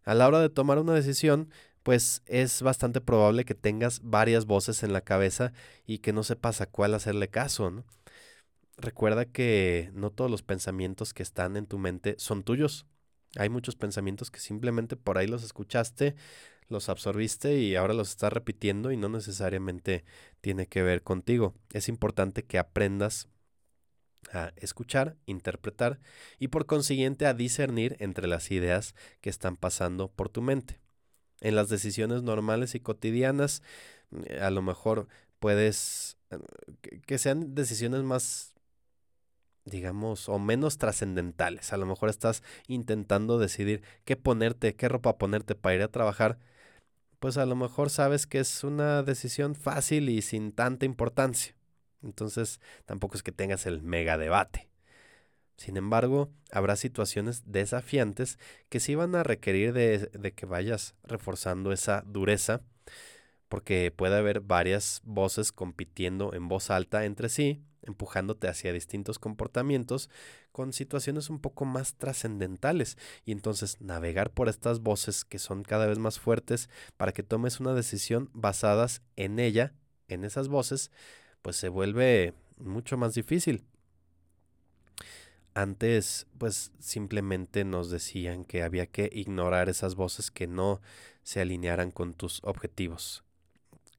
A 0.03 0.13
la 0.13 0.27
hora 0.27 0.41
de 0.41 0.49
tomar 0.49 0.77
una 0.77 0.93
decisión, 0.93 1.49
pues 1.81 2.21
es 2.27 2.61
bastante 2.61 3.01
probable 3.01 3.45
que 3.45 3.55
tengas 3.55 3.99
varias 4.03 4.45
voces 4.45 4.83
en 4.83 4.93
la 4.93 5.01
cabeza 5.01 5.53
y 5.87 5.97
que 5.99 6.13
no 6.13 6.21
sepas 6.21 6.61
a 6.61 6.67
cuál 6.67 6.93
hacerle 6.93 7.29
caso. 7.29 7.83
Recuerda 8.77 9.25
que 9.25 9.91
no 9.93 10.09
todos 10.09 10.31
los 10.31 10.41
pensamientos 10.41 11.13
que 11.13 11.23
están 11.23 11.57
en 11.57 11.67
tu 11.67 11.77
mente 11.77 12.15
son 12.17 12.43
tuyos. 12.43 12.85
Hay 13.37 13.49
muchos 13.49 13.75
pensamientos 13.75 14.31
que 14.31 14.39
simplemente 14.39 14.95
por 14.95 15.17
ahí 15.17 15.27
los 15.27 15.43
escuchaste, 15.43 16.15
los 16.69 16.89
absorbiste 16.89 17.57
y 17.59 17.75
ahora 17.75 17.93
los 17.93 18.09
estás 18.09 18.33
repitiendo 18.33 18.91
y 18.91 18.97
no 18.97 19.09
necesariamente 19.09 20.05
tiene 20.41 20.67
que 20.67 20.81
ver 20.83 21.03
contigo. 21.03 21.53
Es 21.71 21.87
importante 21.87 22.43
que 22.43 22.57
aprendas 22.57 23.27
a 24.31 24.53
escuchar, 24.55 25.17
interpretar 25.25 25.99
y 26.39 26.47
por 26.47 26.65
consiguiente 26.65 27.25
a 27.25 27.33
discernir 27.33 27.95
entre 27.99 28.27
las 28.27 28.51
ideas 28.51 28.95
que 29.21 29.29
están 29.29 29.55
pasando 29.55 30.09
por 30.09 30.29
tu 30.29 30.41
mente. 30.41 30.79
En 31.41 31.55
las 31.55 31.69
decisiones 31.69 32.23
normales 32.23 32.73
y 32.73 32.79
cotidianas, 32.79 33.61
eh, 34.25 34.39
a 34.39 34.49
lo 34.49 34.61
mejor 34.61 35.07
puedes 35.39 36.17
eh, 36.31 36.37
que 37.05 37.17
sean 37.17 37.53
decisiones 37.53 38.03
más 38.03 38.52
digamos, 39.65 40.29
o 40.29 40.39
menos 40.39 40.77
trascendentales. 40.77 41.73
A 41.73 41.77
lo 41.77 41.85
mejor 41.85 42.09
estás 42.09 42.43
intentando 42.67 43.37
decidir 43.39 43.83
qué 44.05 44.15
ponerte, 44.15 44.75
qué 44.75 44.89
ropa 44.89 45.17
ponerte 45.17 45.55
para 45.55 45.75
ir 45.75 45.81
a 45.81 45.87
trabajar, 45.87 46.37
pues 47.19 47.37
a 47.37 47.45
lo 47.45 47.55
mejor 47.55 47.89
sabes 47.89 48.27
que 48.27 48.39
es 48.39 48.63
una 48.63 49.03
decisión 49.03 49.55
fácil 49.55 50.09
y 50.09 50.21
sin 50.21 50.51
tanta 50.51 50.85
importancia. 50.85 51.55
Entonces 52.01 52.59
tampoco 52.85 53.15
es 53.15 53.23
que 53.23 53.31
tengas 53.31 53.65
el 53.65 53.81
mega 53.81 54.17
debate. 54.17 54.69
Sin 55.55 55.77
embargo, 55.77 56.29
habrá 56.51 56.75
situaciones 56.75 57.43
desafiantes 57.45 58.39
que 58.69 58.79
sí 58.79 58.95
van 58.95 59.15
a 59.15 59.23
requerir 59.23 59.71
de, 59.71 59.99
de 59.99 60.33
que 60.33 60.45
vayas 60.45 60.95
reforzando 61.03 61.71
esa 61.71 62.03
dureza, 62.05 62.61
porque 63.47 63.91
puede 63.95 64.17
haber 64.17 64.41
varias 64.41 65.01
voces 65.05 65.51
compitiendo 65.51 66.33
en 66.33 66.49
voz 66.49 66.71
alta 66.71 67.05
entre 67.05 67.29
sí 67.29 67.63
empujándote 67.83 68.47
hacia 68.47 68.73
distintos 68.73 69.19
comportamientos 69.19 70.09
con 70.51 70.73
situaciones 70.73 71.29
un 71.29 71.39
poco 71.39 71.65
más 71.65 71.95
trascendentales 71.95 72.97
y 73.25 73.31
entonces 73.31 73.81
navegar 73.81 74.31
por 74.31 74.49
estas 74.49 74.79
voces 74.79 75.25
que 75.25 75.39
son 75.39 75.63
cada 75.63 75.85
vez 75.85 75.99
más 75.99 76.19
fuertes 76.19 76.69
para 76.97 77.11
que 77.11 77.23
tomes 77.23 77.59
una 77.59 77.73
decisión 77.73 78.29
basadas 78.33 79.01
en 79.15 79.39
ella, 79.39 79.73
en 80.07 80.23
esas 80.23 80.47
voces, 80.47 80.91
pues 81.41 81.55
se 81.55 81.69
vuelve 81.69 82.33
mucho 82.57 82.97
más 82.97 83.13
difícil. 83.13 83.63
Antes, 85.55 86.25
pues 86.39 86.71
simplemente 86.79 87.63
nos 87.63 87.91
decían 87.91 88.43
que 88.43 88.63
había 88.63 88.87
que 88.87 89.09
ignorar 89.13 89.69
esas 89.69 89.93
voces 89.93 90.31
que 90.31 90.47
no 90.47 90.81
se 91.21 91.41
alinearan 91.41 91.91
con 91.91 92.15
tus 92.15 92.39
objetivos. 92.43 93.23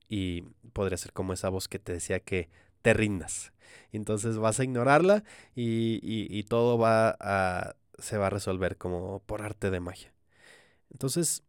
Y 0.08 0.42
podría 0.72 0.98
ser 0.98 1.12
como 1.12 1.32
esa 1.32 1.48
voz 1.48 1.68
que 1.68 1.78
te 1.78 1.92
decía 1.92 2.18
que 2.20 2.48
te 2.84 2.92
rindas. 2.92 3.52
Entonces 3.92 4.36
vas 4.36 4.60
a 4.60 4.64
ignorarla 4.64 5.24
y, 5.54 6.00
y, 6.02 6.42
todo 6.44 6.76
va 6.76 7.16
a, 7.18 7.76
se 7.98 8.18
va 8.18 8.26
a 8.26 8.30
resolver 8.30 8.76
como 8.76 9.20
por 9.20 9.40
arte 9.40 9.70
de 9.70 9.80
magia. 9.80 10.12
Entonces, 10.90 11.44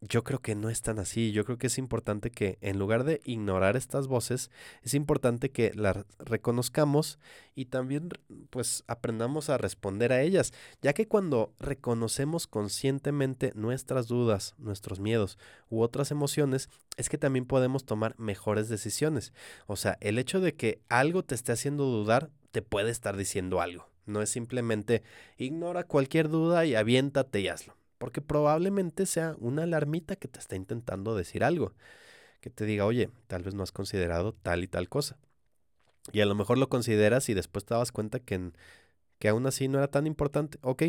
yo 0.00 0.24
creo 0.24 0.40
que 0.40 0.54
no 0.54 0.68
es 0.68 0.82
tan 0.82 0.98
así. 0.98 1.32
Yo 1.32 1.44
creo 1.44 1.58
que 1.58 1.68
es 1.68 1.78
importante 1.78 2.30
que 2.30 2.58
en 2.60 2.78
lugar 2.78 3.04
de 3.04 3.20
ignorar 3.24 3.76
estas 3.76 4.06
voces, 4.06 4.50
es 4.82 4.94
importante 4.94 5.50
que 5.50 5.72
las 5.74 6.04
reconozcamos 6.18 7.18
y 7.54 7.66
también 7.66 8.10
pues 8.50 8.84
aprendamos 8.86 9.48
a 9.48 9.58
responder 9.58 10.12
a 10.12 10.22
ellas, 10.22 10.52
ya 10.82 10.92
que 10.92 11.08
cuando 11.08 11.54
reconocemos 11.58 12.46
conscientemente 12.46 13.52
nuestras 13.54 14.06
dudas, 14.06 14.54
nuestros 14.58 15.00
miedos 15.00 15.38
u 15.70 15.80
otras 15.80 16.10
emociones, 16.10 16.68
es 16.96 17.08
que 17.08 17.18
también 17.18 17.46
podemos 17.46 17.84
tomar 17.84 18.14
mejores 18.18 18.68
decisiones. 18.68 19.32
O 19.66 19.76
sea, 19.76 19.96
el 20.00 20.18
hecho 20.18 20.40
de 20.40 20.54
que 20.54 20.80
algo 20.88 21.24
te 21.24 21.34
esté 21.34 21.52
haciendo 21.52 21.84
dudar 21.84 22.30
te 22.52 22.62
puede 22.62 22.90
estar 22.90 23.16
diciendo 23.16 23.60
algo. 23.60 23.88
No 24.06 24.22
es 24.22 24.30
simplemente 24.30 25.02
ignora 25.36 25.84
cualquier 25.84 26.28
duda 26.28 26.64
y 26.64 26.74
aviéntate 26.74 27.40
y 27.40 27.48
hazlo 27.48 27.76
porque 27.98 28.20
probablemente 28.20 29.06
sea 29.06 29.36
una 29.38 29.62
alarmita 29.62 30.16
que 30.16 30.28
te 30.28 30.38
está 30.38 30.56
intentando 30.56 31.16
decir 31.16 31.44
algo. 31.44 31.74
Que 32.40 32.50
te 32.50 32.64
diga, 32.64 32.86
oye, 32.86 33.10
tal 33.26 33.42
vez 33.42 33.54
no 33.54 33.62
has 33.62 33.72
considerado 33.72 34.32
tal 34.34 34.62
y 34.64 34.68
tal 34.68 34.88
cosa. 34.88 35.18
Y 36.12 36.20
a 36.20 36.26
lo 36.26 36.34
mejor 36.34 36.58
lo 36.58 36.68
consideras 36.68 37.28
y 37.28 37.34
después 37.34 37.64
te 37.64 37.74
das 37.74 37.92
cuenta 37.92 38.20
que, 38.20 38.52
que 39.18 39.28
aún 39.28 39.46
así 39.46 39.68
no 39.68 39.78
era 39.78 39.88
tan 39.88 40.06
importante. 40.06 40.58
Ok, 40.62 40.84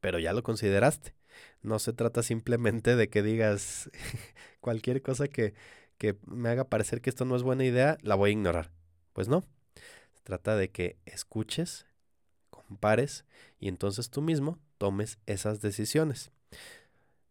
pero 0.00 0.18
ya 0.18 0.32
lo 0.32 0.42
consideraste. 0.42 1.14
No 1.62 1.78
se 1.78 1.92
trata 1.92 2.22
simplemente 2.22 2.96
de 2.96 3.08
que 3.08 3.22
digas 3.22 3.90
cualquier 4.60 5.02
cosa 5.02 5.28
que, 5.28 5.54
que 5.98 6.16
me 6.26 6.48
haga 6.48 6.64
parecer 6.64 7.00
que 7.00 7.10
esto 7.10 7.24
no 7.24 7.36
es 7.36 7.42
buena 7.42 7.64
idea, 7.64 7.98
la 8.02 8.14
voy 8.14 8.30
a 8.30 8.32
ignorar. 8.32 8.72
Pues 9.12 9.28
no. 9.28 9.44
Se 10.14 10.22
trata 10.22 10.56
de 10.56 10.70
que 10.70 10.96
escuches, 11.04 11.86
compares 12.50 13.24
y 13.58 13.68
entonces 13.68 14.10
tú 14.10 14.22
mismo 14.22 14.58
tomes 14.78 15.18
esas 15.26 15.60
decisiones. 15.60 16.30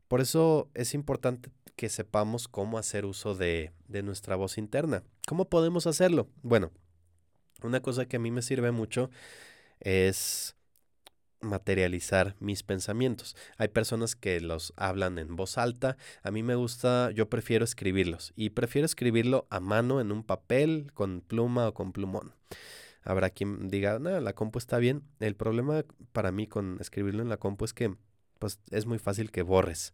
Por 0.07 0.21
eso 0.21 0.69
es 0.73 0.93
importante 0.93 1.51
que 1.75 1.89
sepamos 1.89 2.47
cómo 2.47 2.77
hacer 2.77 3.05
uso 3.05 3.33
de, 3.33 3.71
nuestra 4.03 4.35
voz 4.35 4.57
interna. 4.57 5.03
¿Cómo 5.27 5.45
podemos 5.45 5.87
hacerlo? 5.87 6.27
Bueno, 6.43 6.71
una 7.63 7.81
cosa 7.81 8.05
que 8.05 8.17
a 8.17 8.19
mí 8.19 8.29
me 8.29 8.41
sirve 8.41 8.71
mucho 8.71 9.09
es 9.79 10.55
materializar 11.39 12.35
mis 12.39 12.61
pensamientos. 12.61 13.35
Hay 13.57 13.69
personas 13.69 14.15
que 14.15 14.41
los 14.41 14.73
hablan 14.75 15.17
en 15.17 15.35
voz 15.35 15.57
alta, 15.57 15.97
a 16.21 16.29
mí 16.29 16.43
me 16.43 16.55
gusta, 16.55 17.09
yo 17.11 17.29
prefiero 17.29 17.65
escribirlos 17.65 18.31
y 18.35 18.51
prefiero 18.51 18.85
escribirlo 18.85 19.47
a 19.49 19.59
mano 19.59 20.01
en 20.01 20.11
un 20.11 20.23
papel 20.23 20.91
con 20.93 21.21
pluma 21.21 21.67
o 21.67 21.73
con 21.73 21.93
plumón. 21.93 22.35
Habrá 23.03 23.31
quien 23.31 23.69
diga, 23.69 23.97
no, 23.97 24.19
la 24.19 24.33
compu 24.33 24.59
está 24.59 24.77
bien. 24.77 25.01
El 25.19 25.35
problema 25.35 25.83
para 26.11 26.31
mí 26.31 26.45
con 26.45 26.77
escribirlo 26.79 27.23
en 27.23 27.29
la 27.29 27.37
compu 27.37 27.65
es 27.65 27.73
que 27.73 27.95
pues 28.41 28.59
es 28.71 28.87
muy 28.87 28.97
fácil 28.97 29.31
que 29.31 29.43
borres. 29.43 29.93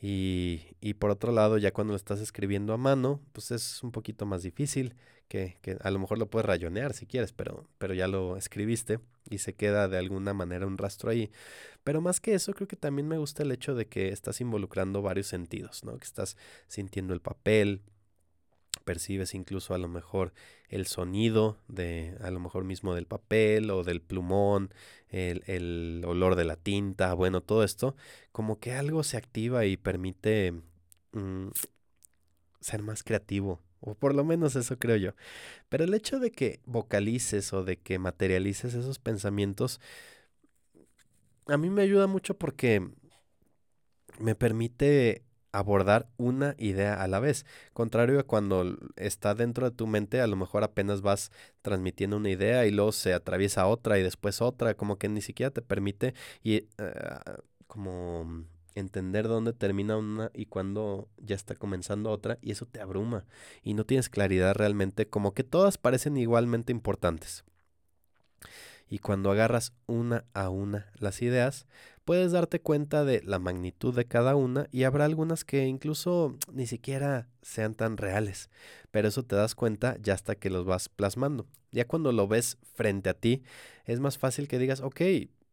Y, 0.00 0.62
y, 0.80 0.94
por 0.94 1.10
otro 1.10 1.32
lado, 1.32 1.58
ya 1.58 1.72
cuando 1.72 1.92
lo 1.92 1.96
estás 1.96 2.20
escribiendo 2.20 2.72
a 2.72 2.78
mano, 2.78 3.20
pues 3.32 3.50
es 3.50 3.82
un 3.82 3.92
poquito 3.92 4.26
más 4.26 4.42
difícil, 4.42 4.94
que, 5.28 5.58
que, 5.60 5.76
a 5.82 5.90
lo 5.90 5.98
mejor 5.98 6.18
lo 6.18 6.30
puedes 6.30 6.46
rayonear 6.46 6.94
si 6.94 7.04
quieres, 7.06 7.32
pero, 7.32 7.68
pero 7.78 7.92
ya 7.94 8.08
lo 8.08 8.36
escribiste 8.38 9.00
y 9.28 9.38
se 9.38 9.54
queda 9.54 9.86
de 9.88 9.98
alguna 9.98 10.32
manera 10.32 10.66
un 10.66 10.78
rastro 10.78 11.10
ahí. 11.10 11.30
Pero 11.84 12.00
más 12.00 12.20
que 12.20 12.34
eso, 12.34 12.54
creo 12.54 12.68
que 12.68 12.76
también 12.76 13.06
me 13.06 13.18
gusta 13.18 13.42
el 13.42 13.52
hecho 13.52 13.74
de 13.74 13.86
que 13.86 14.08
estás 14.08 14.40
involucrando 14.40 15.02
varios 15.02 15.26
sentidos, 15.26 15.84
¿no? 15.84 15.98
Que 15.98 16.04
estás 16.04 16.36
sintiendo 16.68 17.12
el 17.12 17.20
papel, 17.20 17.82
percibes 18.88 19.34
incluso 19.34 19.74
a 19.74 19.78
lo 19.78 19.86
mejor 19.86 20.32
el 20.70 20.86
sonido 20.86 21.58
de 21.68 22.16
a 22.22 22.30
lo 22.30 22.40
mejor 22.40 22.64
mismo 22.64 22.94
del 22.94 23.04
papel 23.04 23.70
o 23.70 23.84
del 23.84 24.00
plumón, 24.00 24.72
el, 25.10 26.02
olor 26.06 26.36
de 26.36 26.46
la 26.46 26.56
tinta, 26.56 27.12
bueno, 27.12 27.42
todo 27.42 27.64
esto, 27.64 27.96
como 28.32 28.58
que 28.58 28.72
algo 28.72 29.02
se 29.02 29.18
activa 29.18 29.66
y 29.66 29.76
permite 29.76 30.54
mm, 31.12 31.48
ser 32.60 32.82
más 32.82 33.02
creativo, 33.02 33.60
o 33.80 33.94
por 33.94 34.14
lo 34.14 34.24
menos 34.24 34.56
eso 34.56 34.78
creo 34.78 34.96
yo. 34.96 35.12
Pero 35.68 35.84
el 35.84 35.92
hecho 35.92 36.18
de 36.18 36.30
que 36.30 36.60
vocalices 36.64 37.52
o 37.52 37.64
de 37.64 37.76
que 37.76 37.98
materialices 37.98 38.72
esos 38.72 38.98
pensamientos, 38.98 39.82
a 41.46 41.58
mí 41.58 41.68
me 41.68 41.82
ayuda 41.82 42.06
mucho 42.06 42.38
porque 42.38 42.88
me 44.18 44.34
permite 44.34 45.27
abordar 45.52 46.08
una 46.16 46.54
idea 46.58 47.02
a 47.02 47.08
la 47.08 47.20
vez. 47.20 47.46
Contrario 47.72 48.20
a 48.20 48.24
cuando 48.24 48.76
está 48.96 49.34
dentro 49.34 49.68
de 49.70 49.76
tu 49.76 49.86
mente, 49.86 50.20
a 50.20 50.26
lo 50.26 50.36
mejor 50.36 50.64
apenas 50.64 51.00
vas 51.00 51.30
transmitiendo 51.62 52.16
una 52.16 52.30
idea 52.30 52.66
y 52.66 52.70
luego 52.70 52.92
se 52.92 53.14
atraviesa 53.14 53.66
otra 53.66 53.98
y 53.98 54.02
después 54.02 54.40
otra, 54.42 54.74
como 54.74 54.98
que 54.98 55.08
ni 55.08 55.20
siquiera 55.20 55.50
te 55.50 55.62
permite 55.62 56.14
y, 56.42 56.54
eh, 56.54 56.68
como 57.66 58.44
entender 58.74 59.28
dónde 59.28 59.52
termina 59.52 59.96
una 59.96 60.30
y 60.34 60.46
cuándo 60.46 61.08
ya 61.18 61.34
está 61.34 61.54
comenzando 61.54 62.10
otra 62.10 62.38
y 62.40 62.52
eso 62.52 62.66
te 62.66 62.80
abruma 62.80 63.24
y 63.62 63.74
no 63.74 63.84
tienes 63.84 64.08
claridad 64.08 64.54
realmente 64.54 65.08
como 65.08 65.34
que 65.34 65.44
todas 65.44 65.78
parecen 65.78 66.16
igualmente 66.16 66.72
importantes. 66.72 67.44
Y 68.90 69.00
cuando 69.00 69.30
agarras 69.30 69.74
una 69.86 70.24
a 70.32 70.48
una 70.48 70.90
las 70.94 71.20
ideas, 71.20 71.66
puedes 72.08 72.32
darte 72.32 72.58
cuenta 72.58 73.04
de 73.04 73.20
la 73.22 73.38
magnitud 73.38 73.94
de 73.94 74.06
cada 74.06 74.34
una 74.34 74.66
y 74.72 74.84
habrá 74.84 75.04
algunas 75.04 75.44
que 75.44 75.66
incluso 75.66 76.38
ni 76.54 76.66
siquiera 76.66 77.28
sean 77.42 77.74
tan 77.74 77.98
reales, 77.98 78.48
pero 78.90 79.08
eso 79.08 79.24
te 79.24 79.36
das 79.36 79.54
cuenta 79.54 79.98
ya 80.00 80.14
hasta 80.14 80.34
que 80.34 80.48
los 80.48 80.64
vas 80.64 80.88
plasmando. 80.88 81.46
Ya 81.70 81.86
cuando 81.86 82.10
lo 82.12 82.26
ves 82.26 82.56
frente 82.62 83.10
a 83.10 83.12
ti, 83.12 83.42
es 83.84 84.00
más 84.00 84.16
fácil 84.16 84.48
que 84.48 84.58
digas, 84.58 84.80
ok, 84.80 85.02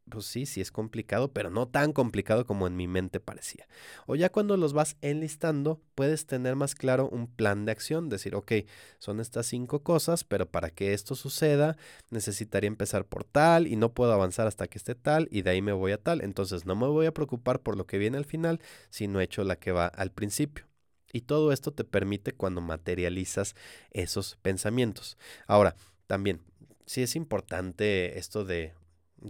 pues 0.10 0.26
sí, 0.26 0.46
sí 0.46 0.62
es 0.62 0.72
complicado, 0.72 1.32
pero 1.34 1.50
no 1.50 1.68
tan 1.68 1.92
complicado 1.92 2.46
como 2.46 2.68
en 2.68 2.76
mi 2.76 2.88
mente 2.88 3.20
parecía. 3.20 3.68
O 4.06 4.16
ya 4.16 4.30
cuando 4.30 4.56
los 4.58 4.74
vas 4.74 4.98
enlistando, 5.02 5.82
puedes 5.96 6.28
tener 6.28 6.56
más 6.56 6.76
claro 6.76 7.10
un 7.10 7.28
plan 7.28 7.66
de 7.66 7.72
acción, 7.72 8.10
decir, 8.10 8.36
ok, 8.36 8.52
son 9.00 9.20
estas 9.20 9.48
cinco 9.48 9.82
cosas, 9.84 10.24
pero 10.24 10.50
para 10.50 10.70
que 10.70 10.94
esto 10.94 11.16
suceda, 11.16 11.76
necesitaría 12.12 12.68
empezar 12.68 13.06
por 13.06 13.24
tal 13.24 13.68
y 13.68 13.76
no 13.76 13.94
puedo 13.94 14.14
avanzar 14.14 14.48
hasta 14.48 14.68
que 14.68 14.78
esté 14.78 14.96
tal 14.96 15.28
y 15.32 15.42
de 15.42 15.52
ahí 15.52 15.62
me 15.62 15.74
voy 15.74 15.92
a 15.92 16.02
tal. 16.02 16.22
Entonces 16.22 16.66
no 16.66 16.76
me 16.76 16.88
voy 16.88 17.08
a 17.08 17.14
preocupar 17.14 17.62
por 17.62 17.76
lo 17.78 17.88
que 17.88 17.98
viene 17.98 18.18
al 18.18 18.26
final, 18.26 18.62
sino 18.90 19.20
he 19.20 19.24
hecho 19.24 19.44
la 19.44 19.58
que 19.58 19.72
va 19.72 19.88
al 19.88 20.12
principio. 20.12 20.68
Y 21.12 21.22
todo 21.22 21.52
esto 21.52 21.72
te 21.72 21.84
permite 21.84 22.34
cuando 22.34 22.62
materializas 22.62 23.56
esos 23.92 24.36
pensamientos. 24.42 25.18
Ahora, 25.48 25.76
también, 26.08 26.42
sí 26.86 27.02
es 27.02 27.16
importante 27.16 28.20
esto 28.20 28.46
de 28.46 28.74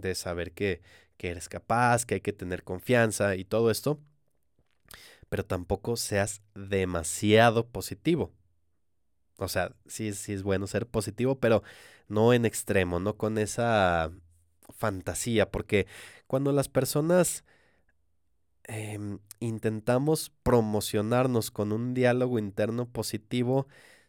de 0.00 0.14
saber 0.14 0.52
que, 0.52 0.80
que 1.16 1.30
eres 1.30 1.48
capaz, 1.48 2.04
que 2.06 2.14
hay 2.14 2.20
que 2.20 2.32
tener 2.32 2.62
confianza 2.64 3.36
y 3.36 3.44
todo 3.44 3.70
esto, 3.70 4.00
pero 5.28 5.44
tampoco 5.44 5.96
seas 5.96 6.42
demasiado 6.54 7.66
positivo. 7.66 8.32
O 9.38 9.48
sea, 9.48 9.74
sí, 9.86 10.12
sí 10.12 10.32
es 10.32 10.42
bueno 10.42 10.66
ser 10.66 10.86
positivo, 10.86 11.38
pero 11.38 11.62
no 12.08 12.32
en 12.32 12.46
extremo, 12.46 13.00
no 13.00 13.16
con 13.16 13.38
esa 13.38 14.10
fantasía, 14.70 15.50
porque 15.50 15.86
cuando 16.26 16.52
las 16.52 16.68
personas 16.68 17.44
em, 18.64 19.18
intentamos 19.40 20.32
promocionarnos 20.42 21.50
con 21.50 21.72
un 21.72 21.94
diálogo 21.94 22.38
interno 22.38 22.86
positivo, 22.88 23.66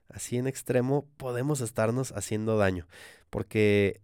así 0.10 0.38
en 0.38 0.47
extremo, 0.47 1.08
podemos 1.17 1.62
estarnos 1.62 2.12
haciendo 2.13 2.58
daño, 2.58 2.88
porque 3.30 4.02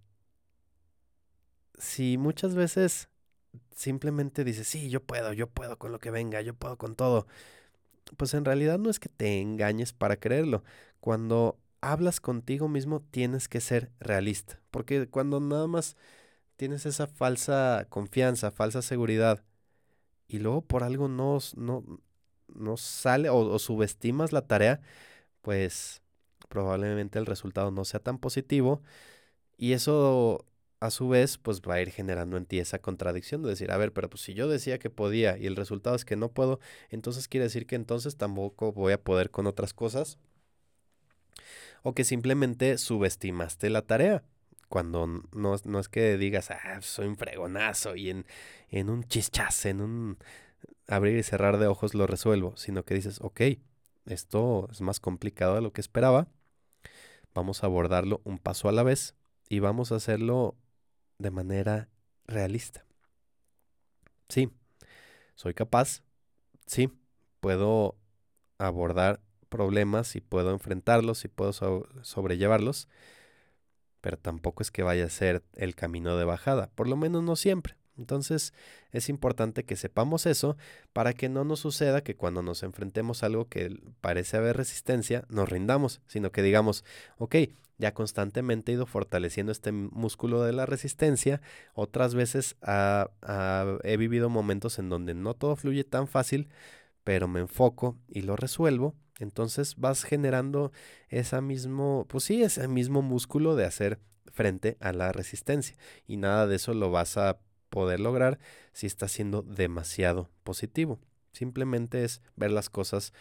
si 1.78 2.18
muchas 2.18 2.56
veces 2.56 3.10
simplemente 3.76 4.44
dices, 4.44 4.68
sí, 4.68 4.90
yo 4.90 5.04
puedo, 5.04 5.34
yo 5.34 5.48
puedo 5.50 5.78
con 5.78 5.92
lo 5.92 6.00
que 6.00 6.12
venga, 6.12 6.42
yo 6.42 6.54
puedo 6.54 6.78
con 6.78 6.96
todo, 6.96 7.28
pues 8.18 8.34
en 8.34 8.46
realidad 8.46 8.80
no 8.80 8.90
es 8.90 9.00
que 9.00 9.10
te 9.10 9.42
engañes 9.42 9.94
para 9.94 10.18
creerlo. 10.18 10.64
Cuando 11.00 11.60
hablas 11.82 12.20
contigo 12.20 12.68
mismo 12.68 13.02
tienes 13.02 13.50
que 13.50 13.62
ser 13.62 13.92
realista, 14.00 14.60
porque 14.72 15.08
cuando 15.08 15.40
nada 15.40 15.68
más 15.68 15.98
tienes 16.58 16.86
esa 16.86 17.08
falsa 17.08 17.88
confianza, 17.90 18.52
falsa 18.52 18.82
seguridad, 18.82 19.44
y 20.28 20.40
luego 20.40 20.62
por 20.62 20.84
algo 20.84 21.08
no, 21.08 21.40
no, 21.56 21.84
no 22.48 22.78
sale 22.78 23.30
o, 23.30 23.38
o 23.38 23.60
subestimas 23.60 24.32
la 24.32 24.48
tarea, 24.48 24.82
pues 25.42 26.02
probablemente 26.50 27.20
el 27.20 27.26
resultado 27.26 27.72
no 27.72 27.86
sea 27.86 28.00
tan 28.00 28.18
positivo. 28.20 28.82
Y 29.58 29.74
eso 29.74 30.46
a 30.84 30.92
su 30.92 31.08
vez, 31.08 31.38
pues 31.38 31.62
va 31.62 31.76
a 31.76 31.82
ir 31.82 31.92
generando 31.92 32.36
en 32.36 32.46
ti 32.46 32.60
esa 32.60 32.78
contradicción 32.80 33.42
de 33.42 33.50
decir, 33.50 33.72
a 33.72 33.78
ver, 33.78 33.94
pero 33.94 34.10
pues 34.10 34.22
si 34.22 34.34
yo 34.34 34.50
decía 34.50 34.80
que 34.80 34.90
podía 34.90 35.38
y 35.38 35.46
el 35.46 35.56
resultado 35.56 35.96
es 35.96 36.04
que 36.04 36.18
no 36.18 36.34
puedo, 36.34 36.60
entonces 36.90 37.30
quiere 37.30 37.46
decir 37.46 37.66
que 37.66 37.76
entonces 37.76 38.18
tampoco 38.18 38.74
voy 38.74 38.92
a 38.92 39.02
poder 39.02 39.32
con 39.32 39.48
otras 39.48 39.74
cosas. 39.74 40.20
O 41.84 41.94
que 41.94 42.04
simplemente 42.04 42.78
subestimaste 42.78 43.70
la 43.70 43.84
tarea. 43.84 44.24
Cuando 44.68 45.08
no, 45.08 45.56
no 45.64 45.80
es 45.80 45.88
que 45.88 46.18
digas, 46.18 46.52
ah, 46.52 46.82
soy 46.82 47.08
un 47.08 47.16
fregonazo 47.16 47.96
y 47.96 48.10
en, 48.10 48.26
en 48.68 48.90
un 48.90 49.06
chichas, 49.06 49.66
en 49.66 49.80
un 49.80 50.18
abrir 50.88 51.18
y 51.18 51.24
cerrar 51.24 51.60
de 51.60 51.68
ojos 51.68 51.94
lo 51.94 52.08
resuelvo, 52.08 52.58
sino 52.58 52.84
que 52.84 52.96
dices, 52.96 53.20
ok, 53.22 53.42
esto 54.06 54.68
es 54.70 54.82
más 54.82 55.00
complicado 55.00 55.56
de 55.56 55.62
lo 55.62 55.72
que 55.72 55.80
esperaba, 55.80 56.28
vamos 57.34 57.64
a 57.64 57.68
abordarlo 57.68 58.20
un 58.26 58.38
paso 58.38 58.68
a 58.68 58.74
la 58.74 58.84
vez 58.84 59.16
y 59.48 59.60
vamos 59.60 59.94
a 59.94 59.96
hacerlo 59.96 60.58
de 61.24 61.32
manera 61.32 61.90
realista. 62.28 62.86
Sí, 64.30 64.52
soy 65.36 65.54
capaz, 65.54 66.04
sí, 66.68 66.92
puedo 67.40 67.96
abordar 68.60 69.22
problemas 69.50 70.16
y 70.16 70.22
puedo 70.22 70.52
enfrentarlos 70.52 71.26
y 71.26 71.30
puedo 71.30 71.54
sobrellevarlos, 72.04 72.90
pero 74.02 74.18
tampoco 74.18 74.64
es 74.64 74.70
que 74.70 74.84
vaya 74.84 75.06
a 75.06 75.10
ser 75.10 75.44
el 75.56 75.76
camino 75.76 76.18
de 76.18 76.26
bajada, 76.26 76.70
por 76.76 76.88
lo 76.88 76.98
menos 76.98 77.24
no 77.24 77.36
siempre. 77.36 77.76
Entonces 77.98 78.54
es 78.92 79.08
importante 79.08 79.64
que 79.66 79.76
sepamos 79.76 80.26
eso 80.26 80.58
para 80.94 81.14
que 81.14 81.30
no 81.30 81.46
nos 81.46 81.60
suceda 81.60 82.04
que 82.04 82.16
cuando 82.16 82.42
nos 82.42 82.64
enfrentemos 82.64 83.24
a 83.24 83.28
algo 83.28 83.48
que 83.48 83.80
parece 84.02 84.38
haber 84.38 84.58
resistencia, 84.58 85.26
nos 85.30 85.48
rindamos, 85.48 86.02
sino 86.08 86.32
que 86.32 86.42
digamos, 86.42 86.84
ok, 87.18 87.36
ya 87.84 87.94
constantemente 87.94 88.72
he 88.72 88.76
ido 88.76 88.86
fortaleciendo 88.86 89.52
este 89.52 89.74
músculo 89.74 90.42
de 90.42 90.54
la 90.54 90.66
resistencia, 90.66 91.42
otras 91.74 92.16
veces 92.16 92.56
he 93.84 93.98
vivido 93.98 94.30
momentos 94.30 94.80
en 94.80 94.88
donde 94.88 95.14
no 95.14 95.34
todo 95.34 95.58
fluye 95.58 95.84
tan 95.84 96.08
fácil, 96.08 96.48
pero 97.04 97.28
me 97.28 97.42
enfoco 97.42 97.98
y 98.08 98.22
lo 98.22 98.38
resuelvo, 98.38 98.96
entonces 99.20 99.76
vas 99.76 100.04
generando 100.04 100.72
esa 101.10 101.42
mismo, 101.42 102.06
pues 102.08 102.24
sí, 102.24 102.42
ese 102.42 102.70
mismo 102.70 103.02
músculo 103.02 103.58
de 103.58 103.66
hacer 103.66 104.00
frente 104.32 104.78
a 104.80 104.94
la 104.94 105.12
resistencia 105.12 105.76
y 106.08 106.16
nada 106.16 106.48
de 106.48 106.56
eso 106.56 106.74
lo 106.74 106.90
vas 106.90 107.18
a 107.18 107.38
poder 107.70 108.00
lograr 108.00 108.40
si 108.72 108.88
estás 108.88 109.12
siendo 109.12 109.42
demasiado 109.42 110.30
positivo. 110.46 111.02
Simplemente 111.34 112.06
es 112.06 112.22
ver 112.38 112.52
las 112.52 112.70
cosas 112.70 113.12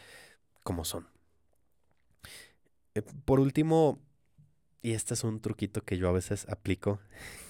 como 0.63 0.85
son. 0.85 1.09
Eh, 2.95 3.03
por 3.25 3.41
último, 3.41 3.99
y 4.83 4.93
este 4.93 5.15
es 5.15 5.25
un 5.25 5.41
truquito 5.41 5.83
que 5.83 5.97
yo 5.97 6.09
a 6.09 6.13
veces 6.13 6.47
aplico 6.49 7.01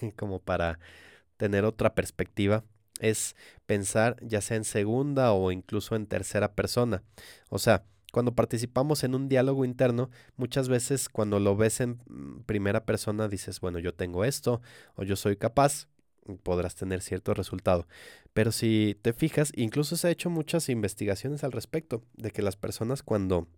como 0.16 0.38
para 0.38 0.79
tener 1.37 1.64
otra 1.64 1.95
perspectiva, 1.95 2.64
es 3.01 3.35
pensar 3.66 4.16
ya 4.23 4.40
sea 4.40 4.57
en 4.57 4.64
segunda 4.64 5.33
o 5.33 5.51
incluso 5.51 5.97
en 5.97 6.07
tercera 6.07 6.55
persona. 6.55 7.03
O 7.49 7.59
sea, 7.59 7.85
cuando 8.12 8.35
participamos 8.35 9.05
en 9.05 9.14
un 9.14 9.29
diálogo 9.29 9.64
interno, 9.64 10.11
muchas 10.37 10.68
veces 10.68 11.09
cuando 11.09 11.40
lo 11.40 11.57
ves 11.57 11.81
en 11.81 11.99
mm, 12.07 12.42
primera 12.45 12.85
persona 12.85 13.27
dices, 13.27 13.61
bueno, 13.61 13.79
yo 13.79 13.95
tengo 13.95 14.25
esto 14.25 14.61
o 14.95 15.03
yo 15.03 15.16
soy 15.16 15.37
capaz, 15.37 15.88
podrás 16.42 16.77
tener 16.77 17.01
cierto 17.01 17.35
resultado. 17.35 17.88
Pero 18.35 18.53
si 18.53 18.97
te 19.03 19.12
fijas, 19.12 19.51
incluso 19.57 19.97
se 19.97 20.09
ha 20.09 20.11
hecho 20.11 20.31
muchas 20.31 20.68
investigaciones 20.68 21.42
al 21.42 21.53
respecto 21.53 22.05
de 22.14 22.31
que 22.31 22.42
las 22.42 22.57
personas 22.57 23.03
cuando 23.03 23.49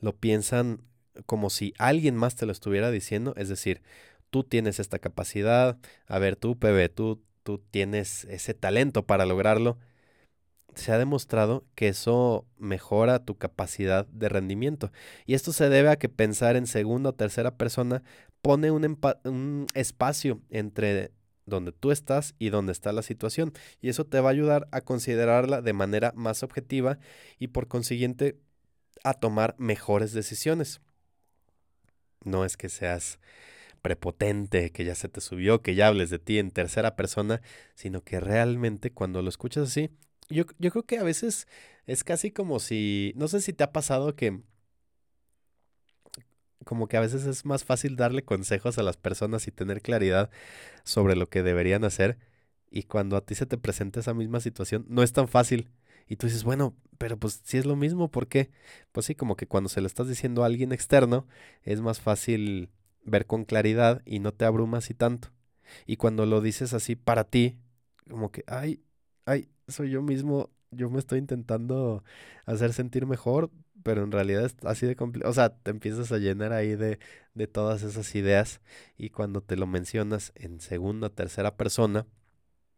lo 0.00 0.16
piensan 0.16 0.80
como 1.26 1.50
si 1.50 1.74
alguien 1.78 2.16
más 2.16 2.36
te 2.36 2.46
lo 2.46 2.52
estuviera 2.52 2.90
diciendo, 2.90 3.34
es 3.36 3.48
decir, 3.48 3.82
tú 4.30 4.44
tienes 4.44 4.80
esta 4.80 4.98
capacidad, 4.98 5.78
a 6.06 6.18
ver, 6.18 6.36
tú, 6.36 6.58
PB, 6.58 6.88
tú, 6.94 7.22
tú 7.42 7.58
tienes 7.58 8.24
ese 8.24 8.54
talento 8.54 9.06
para 9.06 9.26
lograrlo, 9.26 9.78
se 10.74 10.92
ha 10.92 10.98
demostrado 10.98 11.64
que 11.74 11.88
eso 11.88 12.46
mejora 12.56 13.24
tu 13.24 13.36
capacidad 13.36 14.06
de 14.06 14.28
rendimiento. 14.28 14.90
Y 15.26 15.34
esto 15.34 15.52
se 15.52 15.68
debe 15.68 15.90
a 15.90 15.96
que 15.96 16.08
pensar 16.08 16.56
en 16.56 16.66
segunda 16.66 17.10
o 17.10 17.14
tercera 17.14 17.56
persona 17.56 18.02
pone 18.40 18.70
un, 18.70 18.98
un, 19.24 19.66
espacio 19.74 20.40
entre 20.50 21.12
donde 21.44 21.72
tú 21.72 21.90
estás 21.90 22.34
y 22.38 22.50
donde 22.50 22.72
está 22.72 22.92
la 22.92 23.02
situación. 23.02 23.52
Y 23.80 23.88
eso 23.88 24.04
te 24.06 24.20
va 24.20 24.30
a 24.30 24.32
ayudar 24.32 24.68
a 24.72 24.80
considerarla 24.80 25.60
de 25.60 25.72
manera 25.72 26.12
más 26.16 26.42
objetiva 26.42 26.98
y 27.38 27.48
por 27.48 27.68
consiguiente 27.68 28.38
a 29.04 29.14
tomar 29.14 29.54
mejores 29.58 30.12
decisiones. 30.12 30.80
No 32.24 32.44
es 32.44 32.56
que 32.56 32.68
seas 32.68 33.18
prepotente, 33.82 34.70
que 34.70 34.84
ya 34.84 34.94
se 34.94 35.08
te 35.08 35.20
subió, 35.20 35.62
que 35.62 35.74
ya 35.74 35.88
hables 35.88 36.10
de 36.10 36.18
ti 36.18 36.38
en 36.38 36.50
tercera 36.50 36.96
persona, 36.96 37.42
sino 37.74 38.02
que 38.02 38.20
realmente 38.20 38.92
cuando 38.92 39.22
lo 39.22 39.28
escuchas 39.28 39.68
así, 39.68 39.90
yo, 40.28 40.44
yo 40.58 40.70
creo 40.70 40.84
que 40.84 40.98
a 40.98 41.02
veces 41.02 41.48
es 41.86 42.04
casi 42.04 42.30
como 42.30 42.60
si, 42.60 43.12
no 43.16 43.28
sé 43.28 43.40
si 43.40 43.52
te 43.52 43.64
ha 43.64 43.72
pasado 43.72 44.14
que 44.16 44.40
como 46.64 46.88
que 46.88 46.96
a 46.96 47.00
veces 47.00 47.24
es 47.26 47.44
más 47.44 47.64
fácil 47.64 47.96
darle 47.96 48.24
consejos 48.24 48.78
a 48.78 48.82
las 48.82 48.96
personas 48.96 49.46
y 49.48 49.50
tener 49.50 49.82
claridad 49.82 50.30
sobre 50.84 51.16
lo 51.16 51.28
que 51.28 51.42
deberían 51.42 51.84
hacer. 51.84 52.18
Y 52.70 52.84
cuando 52.84 53.16
a 53.16 53.24
ti 53.24 53.34
se 53.34 53.46
te 53.46 53.58
presenta 53.58 54.00
esa 54.00 54.14
misma 54.14 54.40
situación, 54.40 54.86
no 54.88 55.02
es 55.02 55.12
tan 55.12 55.28
fácil. 55.28 55.70
Y 56.08 56.16
tú 56.16 56.26
dices, 56.26 56.44
bueno, 56.44 56.74
pero 56.98 57.18
pues 57.18 57.40
si 57.44 57.58
es 57.58 57.66
lo 57.66 57.76
mismo, 57.76 58.10
¿por 58.10 58.28
qué? 58.28 58.50
Pues 58.92 59.06
sí, 59.06 59.14
como 59.14 59.36
que 59.36 59.46
cuando 59.46 59.68
se 59.68 59.80
lo 59.80 59.86
estás 59.86 60.08
diciendo 60.08 60.42
a 60.42 60.46
alguien 60.46 60.72
externo, 60.72 61.26
es 61.62 61.80
más 61.80 62.00
fácil 62.00 62.70
ver 63.04 63.26
con 63.26 63.44
claridad 63.44 64.02
y 64.04 64.20
no 64.20 64.32
te 64.32 64.44
abrumas 64.44 64.90
y 64.90 64.94
tanto. 64.94 65.32
Y 65.86 65.96
cuando 65.96 66.26
lo 66.26 66.40
dices 66.40 66.74
así 66.74 66.96
para 66.96 67.24
ti, 67.24 67.58
como 68.08 68.30
que, 68.30 68.44
ay, 68.46 68.82
ay, 69.26 69.48
soy 69.68 69.90
yo 69.90 70.02
mismo, 70.02 70.50
yo 70.70 70.90
me 70.90 70.98
estoy 70.98 71.18
intentando 71.18 72.04
hacer 72.46 72.72
sentir 72.72 73.06
mejor, 73.06 73.50
pero 73.82 74.04
en 74.04 74.12
realidad 74.12 74.44
es 74.44 74.56
así 74.64 74.86
de 74.86 74.96
complicado. 74.96 75.30
O 75.30 75.34
sea, 75.34 75.50
te 75.56 75.70
empiezas 75.70 76.12
a 76.12 76.18
llenar 76.18 76.52
ahí 76.52 76.76
de, 76.76 76.98
de 77.34 77.46
todas 77.46 77.82
esas 77.82 78.14
ideas 78.14 78.60
y 78.96 79.10
cuando 79.10 79.40
te 79.42 79.56
lo 79.56 79.66
mencionas 79.66 80.32
en 80.34 80.60
segunda, 80.60 81.08
tercera 81.10 81.56
persona, 81.56 82.06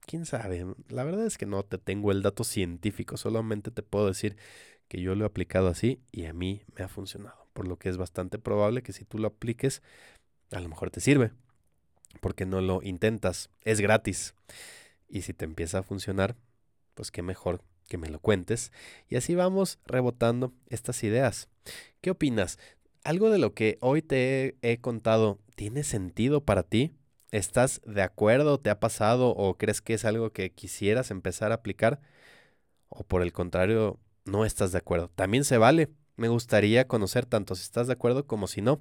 quién 0.07 0.27
sabe. 0.27 0.67
La 0.89 1.05
verdad 1.05 1.27
es 1.27 1.39
que 1.39 1.47
no 1.47 1.63
te 1.65 1.79
tengo 1.79 2.13
el 2.13 2.23
dato 2.23 2.45
científico, 2.45 3.17
solamente 3.17 3.71
te 3.71 3.83
puedo 3.83 4.07
decir 4.07 4.37
que 4.89 5.01
yo 5.01 5.15
lo 5.15 5.25
he 5.25 5.27
aplicado 5.27 5.69
así 5.69 6.01
y 6.13 6.27
a 6.27 6.33
mí 6.33 6.63
me 6.77 6.85
ha 6.85 6.89
funcionado. 6.89 7.47
Por 7.53 7.69
lo 7.69 7.79
que 7.79 7.89
es 7.89 7.97
bastante 7.97 8.39
probable 8.39 8.83
que 8.83 8.93
si 8.93 9.05
tú 9.05 9.19
lo 9.19 9.29
apliques, 9.29 9.83
a 10.51 10.61
lo 10.61 10.69
mejor 10.69 10.91
te 10.91 11.01
sirve. 11.01 11.33
Porque 12.21 12.47
no 12.47 12.61
lo 12.61 12.83
intentas. 12.83 13.51
Es 13.63 13.81
gratis. 13.81 14.35
Y 15.09 15.23
si 15.23 15.35
te 15.35 15.45
empieza 15.45 15.79
a 15.79 15.83
funcionar, 15.83 16.37
pues 16.95 17.11
qué 17.11 17.23
mejor 17.23 17.63
que 17.89 17.99
me 17.99 18.09
lo 18.09 18.19
cuentes. 18.19 18.73
Y 19.09 19.17
así 19.17 19.35
vamos 19.35 19.79
rebotando 19.87 20.53
estas 20.69 21.03
ideas. 21.05 21.49
¿Qué 22.01 22.11
opinas? 22.11 22.59
¿Algo 23.05 23.31
de 23.31 23.39
lo 23.39 23.55
que 23.55 23.79
hoy 23.81 24.03
te 24.03 24.57
he, 24.63 24.79
contado 24.81 25.39
tiene 25.57 25.85
sentido 25.85 26.43
para 26.43 26.63
ti? 26.63 26.93
¿Estás 27.35 27.83
de 27.85 28.01
acuerdo? 28.03 28.61
¿Te 28.61 28.71
ha 28.71 28.79
pasado? 28.79 29.31
¿O 29.31 29.59
crees 29.59 29.81
que 29.81 29.95
es 29.95 30.05
algo 30.05 30.31
que 30.31 30.53
quisieras 30.53 31.11
empezar 31.11 31.51
a 31.51 31.57
aplicar? 31.57 32.01
¿O 32.89 33.03
por 33.03 33.23
el 33.23 33.33
contrario, 33.33 33.99
no 34.25 34.45
estás 34.45 34.71
de 34.71 34.79
acuerdo? 34.79 35.11
También 35.17 35.43
se 35.43 35.59
vale. 35.59 35.91
Me 36.15 36.29
gustaría 36.29 36.87
conocer 36.87 37.27
tanto 37.27 37.57
si 37.57 37.65
estás 37.65 37.89
de 37.89 37.95
acuerdo 37.95 38.29
como 38.29 38.47
si 38.47 38.63
no. 38.63 38.81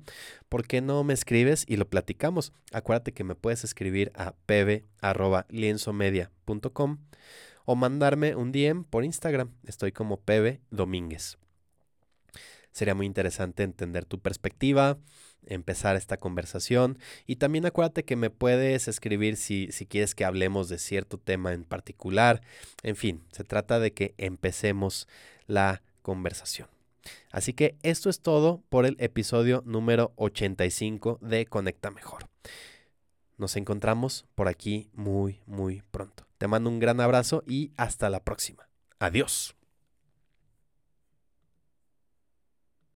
¿Por 0.50 0.68
qué 0.68 0.82
no 0.82 1.04
me 1.04 1.16
escribes 1.16 1.66
y 1.68 1.78
lo 1.78 1.90
platicamos? 1.90 2.54
Acuérdate 2.72 3.12
que 3.12 3.24
me 3.24 3.34
puedes 3.34 3.64
escribir 3.64 4.12
a 4.14 4.36
pb.lienzomedia.com 4.46 7.00
o 7.66 7.76
mandarme 7.76 8.36
un 8.36 8.52
DM 8.52 8.84
por 8.84 9.04
Instagram. 9.04 9.50
Estoy 9.66 9.94
como 9.94 10.18
pb 10.18 10.62
domínguez. 10.70 11.40
Sería 12.72 12.94
muy 12.94 13.08
interesante 13.08 13.64
entender 13.64 14.06
tu 14.06 14.20
perspectiva, 14.20 15.00
empezar 15.48 15.96
esta 15.96 16.18
conversación 16.18 16.98
y 17.28 17.38
también 17.38 17.66
acuérdate 17.66 18.04
que 18.04 18.16
me 18.16 18.30
puedes 18.30 18.88
escribir 18.88 19.38
si, 19.38 19.72
si 19.72 19.86
quieres 19.86 20.16
que 20.16 20.26
hablemos 20.26 20.70
de 20.70 20.80
cierto 20.80 21.18
tema 21.18 21.54
en 21.54 21.64
particular. 21.64 22.42
En 22.84 22.96
fin, 22.96 23.24
se 23.32 23.44
trata 23.44 23.80
de 23.80 23.94
que 23.94 24.14
empecemos 24.18 25.08
la 25.48 25.82
conversación. 26.02 26.68
Así 27.32 27.54
que 27.54 27.76
esto 27.84 28.10
es 28.10 28.22
todo 28.22 28.62
por 28.70 28.86
el 28.86 28.96
episodio 29.00 29.64
número 29.66 30.14
85 30.16 31.20
de 31.22 31.46
Conecta 31.46 31.92
Mejor. 31.92 32.30
Nos 33.38 33.56
encontramos 33.56 34.26
por 34.36 34.48
aquí 34.48 34.90
muy, 34.94 35.42
muy 35.46 35.82
pronto. 35.92 36.26
Te 36.38 36.48
mando 36.48 36.70
un 36.70 36.80
gran 36.80 37.02
abrazo 37.02 37.44
y 37.48 37.72
hasta 37.78 38.10
la 38.10 38.24
próxima. 38.24 38.70
Adiós. 39.00 39.56